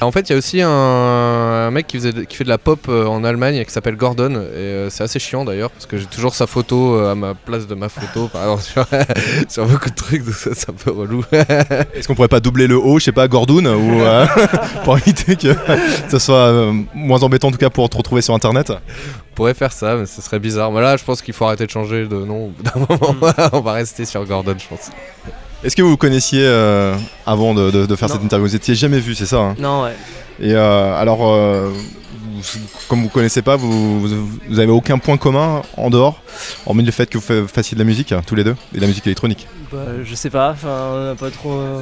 En 0.00 0.12
fait, 0.12 0.28
il 0.28 0.32
y 0.32 0.34
a 0.34 0.38
aussi 0.38 0.60
un, 0.62 0.68
un 0.70 1.70
mec 1.70 1.86
qui, 1.86 1.96
faisait 1.96 2.12
de- 2.12 2.22
qui 2.22 2.36
fait 2.36 2.44
de 2.44 2.48
la 2.48 2.58
pop 2.58 2.80
euh, 2.88 3.06
en 3.06 3.24
Allemagne 3.24 3.64
qui 3.64 3.72
s'appelle 3.72 3.96
Gordon, 3.96 4.32
et 4.34 4.36
euh, 4.58 4.90
c'est 4.90 5.04
assez 5.04 5.18
chiant 5.18 5.44
d'ailleurs 5.44 5.70
parce 5.70 5.86
que 5.86 5.96
j'ai 5.96 6.06
toujours 6.06 6.34
sa 6.34 6.46
photo 6.46 6.96
euh, 6.96 7.12
à 7.12 7.14
ma 7.14 7.34
place 7.34 7.66
de 7.66 7.74
ma 7.74 7.88
photo, 7.88 8.28
par 8.28 8.42
exemple, 8.42 8.62
sur, 8.62 8.86
sur 9.48 9.66
beaucoup 9.66 9.90
de 9.90 9.94
trucs, 9.94 10.24
donc 10.24 10.34
ça, 10.34 10.50
c'est 10.54 10.70
un 10.70 10.74
peu 10.74 10.90
relou. 10.90 11.22
Est-ce 11.32 12.06
qu'on 12.06 12.14
pourrait 12.14 12.25
pas 12.28 12.40
doubler 12.40 12.66
le 12.66 12.76
haut, 12.76 12.98
je 12.98 13.04
sais 13.04 13.12
pas, 13.12 13.28
Gordon, 13.28 13.64
ou 13.66 14.00
euh, 14.02 14.26
pour 14.84 14.96
éviter 14.98 15.36
que 15.36 15.54
ça 16.08 16.18
soit 16.18 16.34
euh, 16.36 16.72
moins 16.94 17.22
embêtant 17.22 17.48
en 17.48 17.50
tout 17.52 17.58
cas 17.58 17.70
pour 17.70 17.88
te 17.88 17.96
retrouver 17.96 18.22
sur 18.22 18.34
internet 18.34 18.70
On 18.70 19.34
pourrait 19.34 19.54
faire 19.54 19.72
ça, 19.72 19.96
mais 19.96 20.06
ce 20.06 20.20
serait 20.22 20.38
bizarre. 20.38 20.70
Mais 20.72 20.80
là, 20.80 20.96
je 20.96 21.04
pense 21.04 21.22
qu'il 21.22 21.34
faut 21.34 21.44
arrêter 21.44 21.66
de 21.66 21.70
changer 21.70 22.06
de 22.06 22.16
nom 22.16 22.52
d'un 22.62 22.80
moment. 22.88 23.16
On 23.52 23.60
va 23.60 23.72
rester 23.72 24.04
sur 24.04 24.24
Gordon, 24.24 24.54
je 24.58 24.66
pense. 24.68 24.90
Est-ce 25.64 25.74
que 25.74 25.82
vous 25.82 25.90
vous 25.90 25.96
connaissiez 25.96 26.42
euh, 26.44 26.94
avant 27.24 27.54
de, 27.54 27.70
de- 27.70 27.86
de 27.86 27.96
faire 27.96 28.08
Non. 28.08 28.14
cette 28.14 28.24
interview 28.24 28.46
Vous 28.46 28.54
étiez 28.56 28.74
jamais 28.74 29.00
vu, 29.00 29.14
c'est 29.14 29.26
ça 29.26 29.38
hein? 29.38 29.54
Non, 29.58 29.82
ouais. 29.84 29.94
Et 30.38 30.52
euh, 30.54 30.94
alors, 30.94 31.20
euh, 31.32 31.70
comme 32.88 33.02
vous 33.02 33.08
connaissez 33.08 33.42
pas, 33.42 33.56
vous, 33.56 34.00
vous, 34.00 34.26
vous 34.48 34.58
avez 34.58 34.70
aucun 34.70 34.98
point 34.98 35.16
commun 35.16 35.62
en 35.76 35.90
dehors, 35.90 36.20
hormis 36.66 36.82
le 36.84 36.92
fait 36.92 37.06
que 37.08 37.18
vous 37.18 37.24
fa- 37.24 37.46
fassiez 37.46 37.74
de 37.74 37.80
la 37.80 37.84
musique, 37.84 38.14
tous 38.26 38.34
les 38.34 38.44
deux, 38.44 38.54
et 38.72 38.76
de 38.76 38.80
la 38.80 38.86
musique 38.86 39.06
électronique 39.06 39.46
Bah, 39.72 39.78
je 40.04 40.14
sais 40.14 40.30
pas, 40.30 40.50
enfin, 40.50 40.90
on 40.92 41.10
a 41.12 41.14
pas 41.14 41.30
trop. 41.30 41.52
euh, 41.52 41.80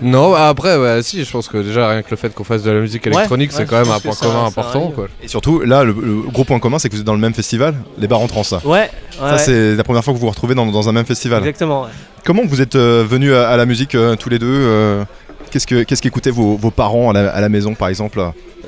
Non, 0.00 0.32
bah, 0.32 0.48
après, 0.48 0.76
ouais, 0.76 1.02
si, 1.02 1.24
je 1.24 1.30
pense 1.30 1.48
que 1.48 1.58
déjà 1.58 1.88
rien 1.88 2.02
que 2.02 2.10
le 2.10 2.16
fait 2.16 2.34
qu'on 2.34 2.44
fasse 2.44 2.62
de 2.62 2.70
la 2.70 2.80
musique 2.80 3.06
électronique, 3.06 3.50
ouais, 3.52 3.56
c'est 3.56 3.66
quand 3.66 3.80
même 3.82 3.90
un 3.90 4.00
point 4.00 4.12
ça- 4.12 4.26
commun 4.26 4.40
ça 4.42 4.46
important, 4.60 4.90
quoi. 4.94 5.08
Et 5.22 5.28
surtout, 5.28 5.60
là, 5.60 5.84
le, 5.84 5.92
le 5.92 6.22
gros 6.30 6.44
point 6.44 6.58
commun, 6.58 6.78
c'est 6.78 6.88
que 6.88 6.94
vous 6.94 7.00
êtes 7.00 7.06
dans 7.06 7.14
le 7.14 7.20
même 7.20 7.34
festival, 7.34 7.74
les 7.98 8.08
bars 8.08 8.20
en 8.20 8.26
trans. 8.26 8.42
Ça, 8.44 8.60
Ouais, 8.64 8.90
ouais. 9.22 9.30
ouais. 9.32 9.38
c'est 9.38 9.74
la 9.76 9.84
première 9.84 10.02
fois 10.04 10.12
que 10.14 10.18
vous 10.18 10.24
vous 10.26 10.30
retrouvez 10.30 10.54
dans, 10.54 10.66
dans 10.66 10.88
un 10.88 10.92
même 10.92 11.06
festival. 11.06 11.38
Exactement, 11.40 11.82
ouais. 11.82 11.88
Comment 12.24 12.42
vous 12.44 12.60
êtes 12.60 12.76
euh, 12.76 13.04
venus 13.08 13.32
à, 13.32 13.48
à 13.50 13.56
la 13.56 13.66
musique 13.66 13.94
euh, 13.94 14.14
tous 14.16 14.28
les 14.28 14.38
deux 14.38 14.46
euh, 14.48 15.04
Qu'est-ce 15.50 15.66
que 15.66 15.82
qu'est-ce 15.82 16.00
qu'écoutaient 16.02 16.30
vos, 16.30 16.56
vos 16.56 16.70
parents 16.70 17.10
à 17.10 17.12
la, 17.12 17.30
à 17.30 17.40
la 17.40 17.48
maison, 17.48 17.74
par 17.74 17.88
exemple 17.88 18.20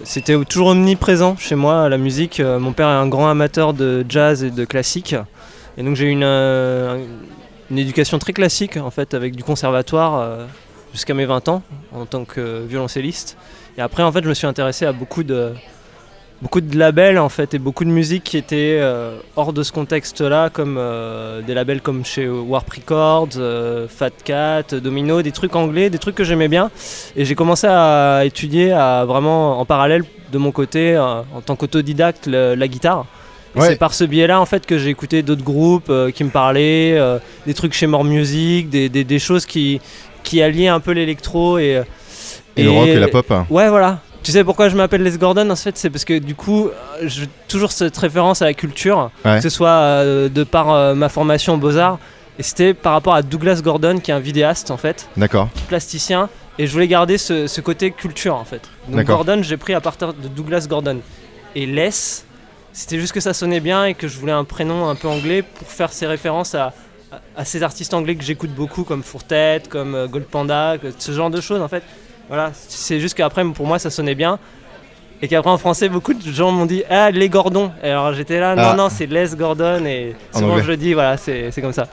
C'était 0.05 0.37
toujours 0.45 0.69
omniprésent 0.69 1.37
chez 1.37 1.55
moi, 1.55 1.89
la 1.89 1.99
musique. 1.99 2.41
Euh, 2.41 2.59
Mon 2.59 2.73
père 2.73 2.89
est 2.89 2.93
un 2.93 3.07
grand 3.07 3.29
amateur 3.29 3.73
de 3.73 4.05
jazz 4.09 4.43
et 4.43 4.51
de 4.51 4.65
classique. 4.65 5.15
Et 5.77 5.83
donc 5.83 5.95
j'ai 5.95 6.07
eu 6.07 6.11
une, 6.11 6.25
euh, 6.25 7.05
éducation 7.71 8.19
très 8.19 8.33
classique, 8.33 8.77
en 8.77 8.91
fait, 8.91 9.15
avec 9.15 9.37
du 9.37 9.45
conservatoire 9.45 10.19
euh, 10.19 10.47
jusqu'à 10.93 11.15
mes 11.15 11.25
20 11.25 11.49
ans, 11.49 11.63
en 11.95 12.05
tant 12.05 12.25
que 12.25 12.65
violoncelliste. 12.67 13.37
Et 13.79 13.81
après, 13.81 14.03
en 14.03 14.11
fait, 14.11 14.25
je 14.25 14.29
me 14.29 14.35
suis 14.35 14.47
intéressé 14.47 14.85
à 14.87 14.93
beaucoup 14.93 15.23
de, 15.23 15.53
beaucoup 16.43 16.61
de 16.61 16.77
labels, 16.77 17.19
en 17.19 17.29
fait, 17.29 17.55
et 17.55 17.59
beaucoup 17.59 17.85
de 17.85 17.91
musique 17.91 18.25
qui 18.25 18.37
étaient 18.37 18.79
euh, 18.81 19.17
hors 19.37 19.53
de 19.53 19.63
ce 19.63 19.71
contexte-là, 19.73 20.51
comme 20.51 20.77
euh, 20.79 21.41
des 21.41 21.55
labels 21.55 21.81
comme 21.81 22.05
chez 22.05 22.29
Warp 22.29 22.69
Records, 22.69 23.29
euh, 23.39 23.87
Fat 23.89 24.11
Cat, 24.25 24.75
Domino, 24.75 25.23
des 25.23 25.31
trucs 25.33 25.55
anglais, 25.55 25.89
des 25.89 25.99
trucs 25.99 26.17
que 26.17 26.25
j'aimais 26.25 26.49
bien. 26.49 26.71
Et 27.17 27.25
j'ai 27.25 27.37
commencé 27.37 27.69
à 27.71 28.23
étudier 28.25 28.73
à 28.73 29.05
vraiment 29.07 29.61
en 29.61 29.65
parallèle 29.65 30.03
de 30.33 30.39
mon 30.39 30.51
côté, 30.51 30.99
en 30.99 31.41
tant 31.45 31.57
qu'autodidacte, 31.57 32.27
le- 32.27 32.55
la 32.55 32.67
guitare. 32.69 33.07
Et 33.55 33.61
Ouais. 33.61 33.69
C'est 33.69 33.77
par 33.77 33.93
ce 33.93 34.05
biais-là 34.05 34.41
en 34.41 34.47
fait 34.47 34.65
que 34.65 34.79
j'ai 34.79 34.89
écouté 34.89 35.23
d'autres 35.23 35.45
groupes 35.45 35.93
qui 36.15 36.25
me 36.25 36.31
parlaient, 36.31 36.99
des 37.47 37.53
trucs 37.53 37.75
chez 37.75 37.87
More 37.87 38.03
Music, 38.05 38.71
des, 38.71 38.89
des- 38.89 39.05
des 39.05 39.19
choses 39.19 39.45
qui, 39.45 39.79
qui 40.23 40.41
alliaient 40.43 40.69
un 40.69 40.81
peu 40.81 40.93
l'électro 40.93 41.59
et, 41.59 41.77
euh, 41.77 41.83
Et, 42.57 42.65
le 42.65 42.71
rock 42.71 42.87
et 42.89 42.95
la 42.99 43.09
pop 43.09 43.31
hein. 43.31 43.47
Ouais, 43.51 43.69
voilà. 43.69 44.01
Tu 44.23 44.31
sais 44.31 44.45
pourquoi 44.45 44.69
je 44.69 44.77
m'appelle 44.77 45.03
Les 45.03 45.19
Gordon 45.19 45.51
En 45.51 45.57
fait, 45.57 45.77
c'est 45.77 45.91
parce 45.91 46.05
que 46.05 46.19
du 46.19 46.35
coup, 46.37 46.69
euh, 46.69 46.73
j'ai 47.03 47.27
toujours 47.49 47.73
cette 47.73 47.97
référence 47.97 48.41
à 48.41 48.45
la 48.47 48.55
culture, 48.55 49.11
Ouais. 49.25 49.37
que 49.37 49.43
ce 49.43 49.49
soit 49.49 49.69
euh, 49.69 50.29
de 50.29 50.45
par 50.45 50.71
euh, 50.73 50.95
ma 50.95 51.09
formation 51.09 51.59
Beaux-Arts. 51.59 51.99
Et 52.39 52.43
c'était 52.43 52.73
par 52.73 52.93
rapport 52.93 53.15
à 53.15 53.23
Douglas 53.23 53.61
Gordon, 53.63 53.99
qui 53.99 54.11
est 54.11 54.15
un 54.15 54.19
vidéaste 54.21 54.71
en 54.71 54.77
fait 54.79 55.09
D'accord. 55.19 55.49
plasticien 55.69 56.29
et 56.59 56.67
je 56.67 56.73
voulais 56.73 56.89
garder 56.89 57.19
ce, 57.19 57.47
ce 57.47 57.61
côté 57.61 57.91
culture 57.91 58.35
en 58.37 58.45
fait. 58.45 58.63
Donc. 58.89 59.05
Gordon, 59.05 59.43
j'ai 59.43 59.57
pris 59.59 59.75
à 59.75 59.81
partir 59.81 60.15
de 60.15 60.29
Douglas 60.29 60.67
Gordon. 60.69 61.01
Et 61.55 61.67
Les, 61.67 61.91
c'était 62.73 62.99
juste 62.99 63.13
que 63.13 63.21
ça 63.21 63.35
sonnait 63.35 63.61
bien 63.61 63.85
et 63.85 63.95
que 63.95 64.09
je 64.09 64.19
voulais 64.19 64.33
un 64.33 64.45
prénom 64.45 64.89
un 64.89 64.95
peu 64.95 65.09
anglais 65.09 65.43
pour 65.43 65.69
faire 65.69 65.93
ces 65.93 66.07
références 66.07 66.55
à, 66.55 66.73
à, 67.11 67.21
à 67.41 67.45
ces 67.45 67.63
artistes 67.63 67.93
anglais 67.93 68.15
que 68.17 68.25
j'écoute 68.25 68.51
beaucoup, 68.55 68.85
comme 68.85 69.03
Fourtet, 69.03 69.63
comme 69.69 70.07
Gold 70.11 70.25
Panda, 70.27 70.77
ce 70.99 71.13
genre 71.13 71.29
de 71.31 71.41
choses 71.41 71.61
en 71.61 71.69
fait. 71.69 71.83
Voilà, 72.33 72.51
c'est 72.55 72.99
juste 72.99 73.13
qu'après 73.15 73.45
pour 73.45 73.67
moi 73.67 73.79
ça 73.79 73.91
sonnait 73.91 74.15
bien. 74.15 74.39
Et 75.21 75.29
qu'après 75.29 75.51
en 75.51 75.59
français, 75.59 75.91
beaucoup 75.91 76.15
de 76.15 76.33
gens 76.33 76.51
m'ont 76.51 76.65
dit 76.65 76.83
Ah, 76.89 77.11
les 77.11 77.29
Gordon. 77.29 77.71
Et 77.85 77.91
alors 77.91 78.15
j'étais 78.15 78.41
là, 78.41 78.57
non, 78.57 78.63
Ah. 78.65 78.75
non, 78.75 78.89
c'est 78.91 79.05
Les 79.05 79.29
Gordon. 79.37 79.85
Et 79.85 80.17
En 80.33 80.39
souvent 80.39 80.59
je 80.63 80.67
le 80.69 80.79
dis, 80.79 80.95
voilà, 80.95 81.19
c'est 81.19 81.53
comme 81.61 81.75
ça. 81.75 81.89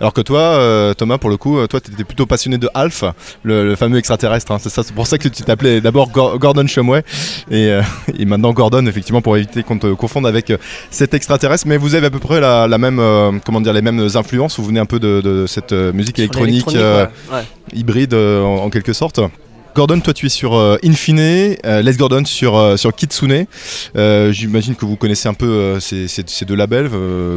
Alors 0.00 0.12
que 0.12 0.20
toi, 0.20 0.40
euh, 0.40 0.94
Thomas, 0.94 1.18
pour 1.18 1.30
le 1.30 1.36
coup, 1.36 1.58
euh, 1.58 1.68
toi, 1.68 1.80
tu 1.80 1.92
étais 1.92 2.02
plutôt 2.02 2.26
passionné 2.26 2.58
de 2.58 2.68
Alf, 2.74 3.04
le, 3.44 3.64
le 3.64 3.76
fameux 3.76 3.98
extraterrestre. 3.98 4.50
hein, 4.52 4.58
c'est 4.60 4.68
ça, 4.68 4.82
c'est 4.82 4.94
pour 4.94 5.06
ça 5.06 5.16
que 5.18 5.28
tu 5.28 5.42
t'appelais 5.44 5.80
d'abord 5.80 6.10
Gor- 6.10 6.38
Gordon 6.38 6.66
Shumway 6.66 7.02
et, 7.50 7.68
euh, 7.70 7.82
et 8.18 8.24
maintenant 8.24 8.52
Gordon, 8.52 8.84
effectivement, 8.86 9.22
pour 9.22 9.36
éviter 9.36 9.62
qu'on 9.62 9.78
te 9.78 9.92
confonde 9.94 10.26
avec 10.26 10.52
cet 10.90 11.14
extraterrestre. 11.14 11.68
Mais 11.68 11.76
vous 11.78 11.94
avez 11.94 12.08
à 12.08 12.10
peu 12.10 12.18
près 12.20 12.40
la, 12.40 12.66
la 12.66 12.78
même, 12.78 12.98
euh, 12.98 13.30
comment 13.46 13.60
dire, 13.60 13.72
les 13.72 13.82
mêmes 13.82 14.08
influences. 14.14 14.58
Vous 14.58 14.66
venez 14.66 14.80
un 14.80 14.86
peu 14.86 14.98
de, 14.98 15.20
de 15.20 15.46
cette 15.46 15.72
musique 15.72 16.18
électronique, 16.18 16.66
l'électronique, 16.72 17.08
ouais. 17.30 17.36
Ouais. 17.36 17.44
hybride 17.72 18.14
en, 18.14 18.56
en 18.64 18.70
quelque 18.70 18.92
sorte. 18.92 19.20
Gordon, 19.74 20.00
toi 20.00 20.12
tu 20.12 20.26
es 20.26 20.28
sur 20.28 20.54
euh, 20.54 20.76
Infine, 20.84 21.20
euh, 21.20 21.82
Les 21.82 21.92
Gordon 21.94 22.24
sur, 22.24 22.56
euh, 22.56 22.76
sur 22.76 22.92
Kitsune. 22.92 23.46
Euh, 23.96 24.32
J'imagine 24.32 24.74
que 24.74 24.84
vous 24.84 24.96
connaissez 24.96 25.28
un 25.28 25.34
peu 25.34 25.78
ces, 25.78 26.08
ces- 26.08 26.24
ces 26.26 26.44
deux 26.44 26.56
labels. 26.56 26.90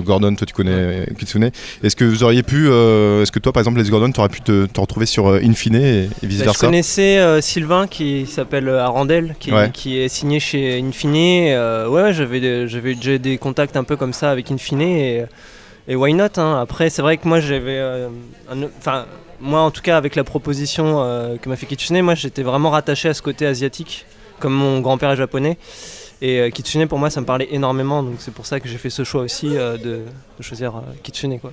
Gordon, 0.04 0.34
toi 0.34 0.48
tu 0.48 0.54
connais 0.54 1.06
Kitsune. 1.20 1.52
Est-ce 1.84 1.96
que 1.96 2.04
vous 2.04 2.24
auriez 2.24 2.42
pu, 2.42 2.66
est-ce 2.68 3.32
que 3.32 3.38
toi 3.40 3.52
par 3.54 3.62
exemple 3.62 3.80
Les 3.80 3.88
Gordon, 3.90 4.12
tu 4.12 4.20
aurais 4.20 4.30
pu 4.30 4.42
te, 4.42 4.66
te 4.66 4.80
retrouver 4.82 5.06
sur 5.06 5.28
Infine 5.28 5.76
et, 5.76 6.10
et 6.24 6.28
vice 6.28 6.40
Bah, 6.40 6.44
je 6.44 6.44
versa 6.46 6.66
connaissais 6.66 7.42
Sylvain 7.42 7.86
qui 7.88 8.26
s'appelle 8.26 8.70
Arandel, 8.70 9.36
qui, 9.40 9.52
Ouais. 9.52 9.70
qui 9.72 10.00
est 10.00 10.08
signé 10.10 10.40
chez 10.40 10.82
Infine. 10.82 11.12
ouais, 11.14 12.14
j'avais 12.14 12.40
déjà 12.96 13.18
des 13.20 13.38
contacts 13.38 13.76
un 13.78 13.84
peu 13.84 13.98
comme 13.98 14.14
ça 14.14 14.32
avec 14.32 14.50
Infine 14.52 14.82
et, 14.82 15.26
et 15.88 15.96
why 15.96 16.14
not 16.14 16.26
hein. 16.38 16.60
Après, 16.62 16.90
c'est 16.90 17.02
vrai 17.04 17.18
que 17.18 17.28
moi 17.28 17.40
j'avais. 17.40 17.80
Enfin, 18.80 19.06
moi 19.42 19.62
en 19.62 19.72
tout 19.72 19.82
cas, 19.82 19.98
avec 19.98 20.16
la 20.16 20.24
proposition 20.24 21.02
euh, 21.04 21.38
que 21.38 21.50
m'a 21.50 21.56
fait 21.56 21.66
Kitsune, 21.66 22.02
moi 22.02 22.16
j'étais 22.16 22.44
vraiment 22.44 22.70
rattaché 22.70 23.10
à 23.10 23.14
ce 23.14 23.22
côté 23.22 23.46
asiatique, 23.46 24.06
comme 24.40 24.54
mon 24.54 24.80
grand-père 24.82 25.12
est 25.12 25.16
japonais. 25.18 25.58
Et 26.22 26.40
euh, 26.40 26.50
Kitsune 26.52 26.88
pour 26.88 27.00
moi 27.00 27.10
ça 27.10 27.20
me 27.20 27.26
parlait 27.26 27.48
énormément, 27.52 28.04
donc 28.04 28.16
c'est 28.20 28.34
pour 28.34 28.46
ça 28.46 28.60
que 28.60 28.70
j'ai 28.70 28.78
fait 28.78 28.92
ce 28.92 29.04
choix 29.04 29.22
aussi 29.24 29.58
euh, 29.58 29.78
de, 29.78 30.02
de 30.38 30.44
choisir 30.44 30.76
euh, 30.76 30.82
Kitsune. 31.04 31.40
Quoi. 31.40 31.52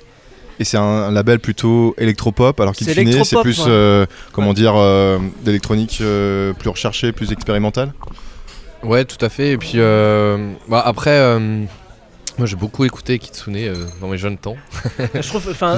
Et 0.60 0.64
c'est 0.64 0.76
un, 0.76 0.82
un 0.82 1.10
label 1.12 1.38
plutôt 1.38 1.94
électropop, 1.98 2.60
alors 2.60 2.74
qu'Infine 2.74 3.24
c'est 3.24 3.40
plus, 3.40 3.60
ouais. 3.60 3.64
euh, 3.68 4.06
comment 4.32 4.48
Ouais. 4.48 4.54
dire, 4.54 4.74
euh, 4.76 5.18
d'électronique 5.42 5.98
euh, 6.00 6.52
plus 6.52 6.68
recherchée, 6.68 7.12
plus 7.12 7.32
expérimentale. 7.32 7.92
Ouais, 8.82 9.04
tout 9.04 9.24
à 9.24 9.28
fait. 9.28 9.50
Et 9.52 9.56
puis, 9.56 9.72
euh, 9.76 10.52
bah, 10.68 10.82
après, 10.84 11.10
euh, 11.16 11.64
Moi 12.38 12.46
j'ai 12.46 12.56
beaucoup 12.56 12.84
écouté 12.84 13.18
Kitsune 13.18 13.56
euh, 13.56 13.74
dans 14.00 14.08
mes 14.08 14.18
jeunes 14.18 14.38
temps. 14.38 14.56
je 15.14 15.28
trouve, 15.28 15.52
pas. 15.58 15.76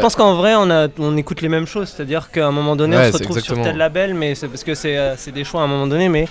pense 0.00 0.16
qu'en 0.16 0.34
vrai, 0.34 0.54
on, 0.56 0.70
a, 0.70 0.88
on 0.98 1.16
écoute 1.16 1.40
les 1.40 1.48
mêmes 1.48 1.66
choses. 1.66 1.88
C'est-à-dire 1.94 2.30
qu'à 2.30 2.46
un 2.48 2.52
moment 2.52 2.76
donné, 2.76 2.96
Ouais, 2.96 3.08
on 3.08 3.12
se 3.12 3.18
retrouve 3.18 3.38
exactement. 3.38 3.62
sur 3.62 3.70
tel 3.72 3.78
label, 3.78 4.14
mais 4.14 4.34
c'est 4.34 4.48
parce 4.48 4.64
que 4.64 4.74
c'est 4.74 4.96
euh, 4.98 5.14
c'est 5.16 5.32
des 5.32 5.44
choix 5.44 5.60
à 5.60 5.64
un 5.64 5.68
moment 5.68 5.86
donné, 5.86 6.08
mais 6.08 6.26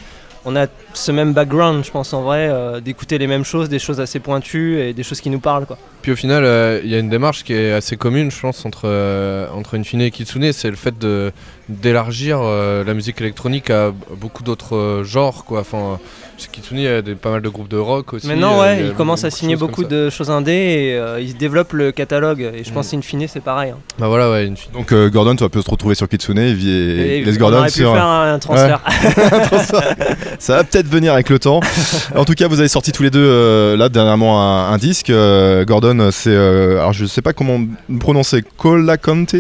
on 0.46 0.56
a 0.56 0.68
ce 0.94 1.12
même 1.12 1.34
background, 1.34 1.84
je 1.84 1.92
pense, 1.92 2.13
en 2.13 2.22
vrai, 2.22 2.48
euh, 2.50 2.80
d'écouter 2.80 3.18
les 3.18 3.28
mêmes 3.28 3.44
choses, 3.44 3.70
des 3.70 3.80
choses 3.80 4.00
assez 4.00 4.20
pointues 4.20 4.80
et 4.80 4.94
des 4.94 5.04
choses 5.04 5.22
qui 5.22 5.30
nous 5.30 5.39
parlent, 5.39 5.65
quoi. 5.65 5.78
Puis 6.02 6.12
au 6.12 6.15
final, 6.15 6.44
euh, 6.46 6.80
il 6.84 6.89
y 6.89 6.96
a 6.96 7.00
une 7.00 7.10
démarche 7.10 7.44
qui 7.44 7.54
est 7.54 7.74
assez 7.74 7.98
commune, 7.98 8.32
je 8.32 8.39
pense, 8.39 8.65
entre, 8.65 8.84
euh, 8.86 9.48
entre 9.54 9.78
Infine 9.78 10.02
et 10.02 10.12
Kitsune, 10.12 10.52
c'est 10.54 10.70
le 10.70 10.78
fait 10.78 10.96
d'élargir 11.68 12.42
la 12.42 12.94
musique 12.94 13.20
électronique 13.22 13.70
à 13.70 13.92
beaucoup 14.15 14.44
d'autres 14.44 15.02
genres, 15.04 15.46
quoi. 15.46 15.62
Enfin, 15.62 16.00
euh, 16.47 16.49
Kitsune, 16.52 16.78
il 16.78 16.84
y 16.84 16.88
a 16.88 17.02
des, 17.02 17.15
pas 17.15 17.30
mal 17.32 17.41
de 17.41 17.49
groupes 17.49 17.67
de 17.69 17.78
rock 17.78 18.13
aussi. 18.13 18.28
Maintenant, 18.28 18.58
euh, 18.58 18.62
ouais, 18.62 18.80
il 18.82 18.86
ils 18.88 18.93
commencent 18.93 19.23
à 19.23 19.30
signer 19.30 19.56
beaucoup 19.56 19.84
ça. 19.84 19.88
de 19.89 20.10
choses 20.10 20.30
indé 20.30 20.52
et 20.52 20.97
euh, 20.97 21.19
ils 21.19 21.36
développent 21.38 21.73
le 21.73 21.91
catalogue. 21.91 22.41
Et 22.56 22.63
je 22.63 22.69
Mm. 22.69 22.73
pense 22.73 22.89
qu'in 22.91 23.02
fine, 23.02 23.25
c'est 23.28 23.39
pareil. 23.43 23.71
hein. 23.71 23.78
Bah 23.99 24.08
voilà, 24.08 24.30
ouais, 24.32 24.47
Infine. 24.52 24.71
Donc 24.73 24.91
euh, 24.91 25.10
Gordon, 25.10 25.36
tu 25.36 25.43
vas 25.43 25.49
peut 25.49 25.62
se 25.62 25.69
retrouver 25.69 25.95
sur 25.95 26.08
Kitsune 26.08 26.38
et, 26.39 26.52
et, 26.52 27.17
Et 27.19 27.23
Les 27.25 27.36
on 27.36 27.39
Gordon 27.39 27.58
aurait 27.60 27.67
pu 27.67 27.73
sur. 27.80 27.93
faire 27.93 28.06
un 28.06 28.39
transfert. 28.39 28.82
Ça 30.39 30.56
va 30.58 30.63
peut-être 30.63 30.88
venir 30.88 31.13
avec 31.13 31.30
le 31.30 31.39
temps. 31.39 31.60
En 32.15 32.25
tout 32.25 32.34
cas, 32.34 32.47
vous 32.47 32.60
avez 32.60 32.69
sorti 32.69 32.91
tous 32.91 33.04
les 33.04 33.10
deux 33.12 33.19
euh, 33.25 33.78
là 33.78 33.89
dernièrement 33.89 34.41
un, 34.41 34.71
un 34.73 34.78
disque. 34.78 35.10
Euh, 35.10 35.65
Gordon, 35.65 36.10
c'est 36.12 36.30
euh, 36.30 36.80
alors 36.80 36.93
je 36.93 37.06
sais 37.06 37.21
pas 37.21 37.34
comment 37.34 37.60
prononcer. 37.99 38.43
Colacante. 38.58 39.36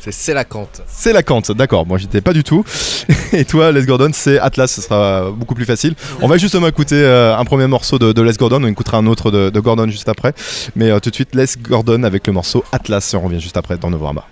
C'est 0.00 0.12
C'est 0.12 0.34
la 0.34 0.44
cante. 0.44 0.82
C'est 0.86 1.12
la 1.12 1.22
Cante, 1.22 1.52
d'accord. 1.52 1.86
Moi, 1.86 1.98
j'étais 1.98 2.20
pas 2.20 2.32
du 2.32 2.42
tout. 2.44 2.64
Et 3.32 3.44
toi, 3.44 3.72
Les 3.72 3.84
Gordon, 3.84 4.10
c'est 4.12 4.38
Atlas. 4.38 4.70
Ce 4.70 4.82
sera 4.82 5.30
beaucoup 5.30 5.54
plus 5.54 5.64
facile. 5.64 5.94
On 6.20 6.28
va 6.28 6.36
justement 6.36 6.68
écouter 6.68 6.96
euh, 6.96 7.36
un 7.36 7.44
premier 7.44 7.66
morceau 7.66 7.98
de, 7.98 8.12
de 8.12 8.22
Les 8.22 8.32
Gordon. 8.34 8.62
On 8.62 8.66
écoutera 8.66 8.98
un 8.98 9.06
autre 9.06 9.30
de, 9.30 9.50
de 9.50 9.60
Gordon 9.60 9.88
juste 9.88 10.08
après. 10.08 10.34
Mais 10.76 10.90
euh, 10.90 11.00
tout 11.00 11.10
de 11.10 11.14
suite, 11.14 11.34
Les 11.34 11.46
Gordon 11.62 12.02
avec 12.02 12.26
le 12.26 12.32
morceau 12.32 12.64
Atlas. 12.72 13.14
On 13.14 13.20
revient 13.20 13.40
juste 13.40 13.56
après 13.56 13.78
dans 13.78 13.90
Novorama. 13.90 14.24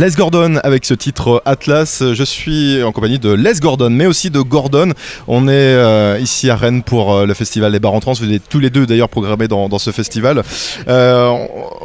Les 0.00 0.12
Gordon 0.12 0.56
avec 0.64 0.86
ce 0.86 0.94
titre 0.94 1.42
Atlas. 1.44 2.02
Je 2.14 2.24
suis 2.24 2.82
en 2.82 2.90
compagnie 2.90 3.18
de 3.18 3.30
Les 3.32 3.52
Gordon, 3.60 3.90
mais 3.90 4.06
aussi 4.06 4.30
de 4.30 4.40
Gordon. 4.40 4.92
On 5.28 5.46
est 5.46 5.50
euh, 5.52 6.18
ici 6.18 6.48
à 6.48 6.56
Rennes 6.56 6.82
pour 6.82 7.12
euh, 7.12 7.26
le 7.26 7.34
festival 7.34 7.70
des 7.72 7.80
Bars 7.80 7.92
en 7.92 8.00
Trans. 8.00 8.14
Vous 8.14 8.32
êtes 8.32 8.48
tous 8.48 8.60
les 8.60 8.70
deux 8.70 8.86
d'ailleurs 8.86 9.10
programmés 9.10 9.46
dans, 9.46 9.68
dans 9.68 9.78
ce 9.78 9.90
festival. 9.90 10.42
Euh, 10.88 11.30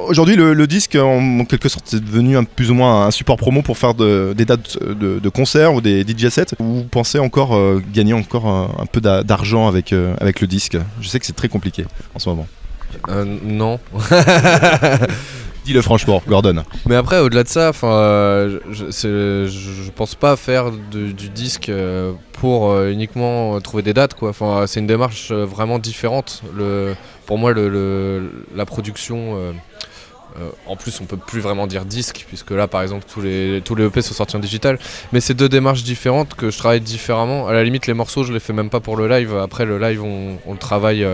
Aujourd'hui, 0.07 0.37
le, 0.37 0.53
le 0.53 0.65
disque, 0.67 0.95
en, 0.95 1.39
en 1.41 1.43
quelque 1.45 1.67
sorte, 1.67 1.85
c'est 1.89 2.01
devenu 2.01 2.37
un, 2.37 2.45
plus 2.45 2.71
ou 2.71 2.73
moins 2.73 3.05
un 3.05 3.11
support 3.11 3.35
promo 3.35 3.61
pour 3.63 3.77
faire 3.77 3.93
de- 3.95 4.33
des 4.37 4.45
dates 4.45 4.77
de, 4.81 5.19
de 5.19 5.29
concerts 5.29 5.73
ou 5.73 5.81
des 5.81 6.03
DJ 6.07 6.29
sets. 6.29 6.55
Vous 6.59 6.83
pensez 6.89 7.19
encore 7.19 7.53
euh, 7.55 7.83
gagner 7.93 8.13
encore 8.13 8.47
un, 8.47 8.69
un 8.79 8.85
peu 8.85 9.01
d'a- 9.01 9.23
d'argent 9.23 9.67
avec, 9.67 9.91
euh, 9.91 10.13
avec 10.21 10.39
le 10.39 10.47
disque? 10.47 10.77
Je 11.01 11.09
sais 11.09 11.19
que 11.19 11.25
c'est 11.25 11.35
très 11.35 11.49
compliqué 11.49 11.85
en 12.13 12.19
ce 12.19 12.29
moment. 12.29 12.47
Euh, 13.09 13.25
non. 13.43 13.77
Dis-le 15.65 15.81
franchement, 15.81 16.21
Gordon. 16.27 16.63
Mais 16.85 16.95
après, 16.95 17.19
au-delà 17.19 17.43
de 17.43 17.47
ça, 17.49 17.71
euh, 17.83 18.59
je, 18.71 18.85
je- 18.91 19.47
je 19.47 19.91
pense 19.91 20.13
pas 20.15 20.35
faire 20.35 20.71
du 20.71 21.13
disque 21.29 21.69
euh, 21.69 22.13
pour 22.33 22.69
euh, 22.71 22.91
uniquement 22.91 23.59
trouver 23.61 23.81
des 23.81 23.93
dates, 23.93 24.13
quoi. 24.13 24.29
Enfin, 24.29 24.65
c'est 24.67 24.79
une 24.79 24.87
démarche 24.87 25.31
vraiment 25.31 25.79
différente. 25.79 26.43
Le, 26.55 26.93
pour 27.25 27.37
moi, 27.39 27.51
le, 27.51 28.31
la 28.55 28.65
production. 28.65 29.37
en 30.67 30.75
plus, 30.75 30.99
on 31.01 31.05
peut 31.05 31.17
plus 31.17 31.39
vraiment 31.39 31.65
dire 31.65 31.85
disque, 31.85 32.25
puisque 32.27 32.51
là, 32.51 32.67
par 32.67 32.81
exemple, 32.83 33.05
tous 33.11 33.21
les, 33.21 33.61
tous 33.65 33.73
les 33.73 33.85
EP 33.85 34.01
sont 34.01 34.13
sortis 34.13 34.35
en 34.35 34.39
digital. 34.39 34.77
Mais 35.13 35.21
c'est 35.21 35.33
deux 35.33 35.49
démarches 35.49 35.83
différentes 35.83 36.35
que 36.35 36.51
je 36.51 36.57
travaille 36.57 36.81
différemment. 36.81 37.47
À 37.47 37.53
la 37.53 37.63
limite, 37.63 37.87
les 37.87 37.93
morceaux, 37.95 38.23
je 38.23 38.33
les 38.33 38.39
fais 38.41 38.53
même 38.53 38.69
pas 38.69 38.81
pour 38.81 38.97
le 38.97 39.07
live. 39.07 39.35
Après, 39.37 39.65
le 39.65 39.79
live, 39.79 40.03
on, 40.03 40.37
on 40.45 40.51
le 40.51 40.59
travaille 40.59 41.07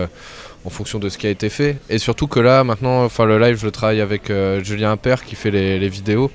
en 0.64 0.70
fonction 0.70 0.98
de 0.98 1.08
ce 1.08 1.18
qui 1.18 1.26
a 1.26 1.30
été 1.30 1.48
fait. 1.48 1.76
Et 1.88 1.98
surtout 1.98 2.26
que 2.26 2.40
là, 2.40 2.64
maintenant, 2.64 3.04
enfin, 3.04 3.24
le 3.24 3.38
live, 3.38 3.56
je 3.58 3.66
le 3.66 3.72
travaille 3.72 4.00
avec 4.00 4.30
euh, 4.30 4.62
Julien 4.62 4.92
Appert 4.92 5.24
qui 5.24 5.34
fait 5.34 5.50
les, 5.50 5.88
vidéos. 5.88 6.30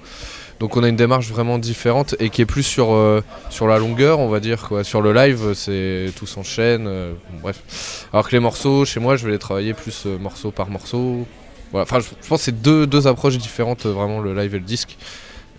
Donc 0.60 0.76
on 0.76 0.84
a 0.84 0.90
une 0.90 0.96
démarche 0.96 1.28
vraiment 1.28 1.60
différente 1.60 2.16
et 2.20 2.30
qui 2.30 2.42
est 2.42 2.46
plus 2.46 2.64
sur, 2.64 2.94
euh, 2.94 3.24
sur 3.50 3.68
la 3.68 3.78
longueur, 3.78 4.20
on 4.20 4.28
va 4.28 4.40
dire. 4.40 4.68
Quoi. 4.68 4.84
Sur 4.84 5.02
le 5.02 5.14
live, 5.14 5.54
c'est 5.54 6.08
tout 6.16 6.26
s'enchaîne. 6.26 6.88
euh, 6.88 7.14
bref. 7.42 8.08
Alors 8.12 8.28
que 8.28 8.36
les 8.36 8.40
morceaux, 8.40 8.84
chez 8.84 9.00
moi, 9.00 9.18
je 9.18 9.26
vais 9.26 9.32
les 9.32 9.40
travailler 9.40 9.74
plus 9.74 10.06
morceau 10.06 10.52
par 10.52 10.70
morceau. 10.70 11.28
Voilà. 11.72 11.84
Enfin, 11.84 12.00
je, 12.00 12.08
je 12.22 12.28
pense 12.28 12.40
que 12.40 12.46
c'est 12.46 12.62
deux, 12.62 12.88
deux 12.88 13.08
approches 13.08 13.38
différentes, 13.38 13.86
vraiment, 13.86 14.20
le 14.20 14.34
live 14.34 14.56
et 14.56 14.60
le 14.60 14.66
disque. 14.66 14.98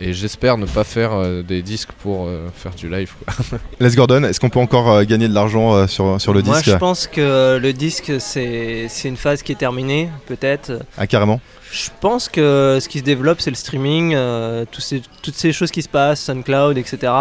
Et 0.00 0.12
j'espère 0.12 0.58
ne 0.58 0.66
pas 0.66 0.84
faire 0.84 1.12
euh, 1.12 1.42
des 1.42 1.60
disques 1.60 1.90
pour 2.02 2.26
euh, 2.26 2.48
faire 2.54 2.72
du 2.74 2.88
live. 2.88 3.12
Quoi. 3.24 3.58
Les 3.80 3.90
Gordon, 3.96 4.22
est-ce 4.22 4.38
qu'on 4.38 4.48
peut 4.48 4.60
encore 4.60 4.90
euh, 4.92 5.02
gagner 5.04 5.28
de 5.28 5.34
l'argent 5.34 5.74
euh, 5.74 5.86
sur, 5.88 6.20
sur 6.20 6.32
le 6.32 6.42
Moi, 6.42 6.54
disque? 6.56 6.70
je 6.70 6.76
pense 6.76 7.08
que 7.08 7.58
le 7.60 7.72
disque, 7.72 8.12
c'est 8.20 8.86
c'est 8.88 9.08
une 9.08 9.16
phase 9.16 9.42
qui 9.42 9.50
est 9.52 9.56
terminée, 9.56 10.08
peut-être. 10.26 10.78
Ah, 10.96 11.06
carrément. 11.08 11.40
Je 11.72 11.88
pense 12.00 12.28
que 12.28 12.78
ce 12.80 12.88
qui 12.88 13.00
se 13.00 13.04
développe, 13.04 13.40
c'est 13.40 13.50
le 13.50 13.56
streaming, 13.56 14.14
euh, 14.14 14.64
ces- 14.78 15.02
toutes 15.22 15.34
ces 15.34 15.52
choses 15.52 15.70
qui 15.72 15.82
se 15.82 15.88
passent, 15.88 16.20
SoundCloud, 16.22 16.78
etc. 16.78 17.12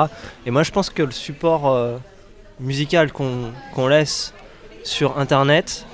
Et 0.46 0.52
moi, 0.52 0.62
je 0.64 0.72
pense 0.72 0.90
que 0.92 1.02
le 1.04 1.12
support 1.12 1.68
euh, 1.74 1.98
musical 2.60 3.12
qu'on 3.12 3.52
qu'on 3.74 3.88
laisse 3.88 4.34
sur 4.84 5.18
Internet, 5.18 5.86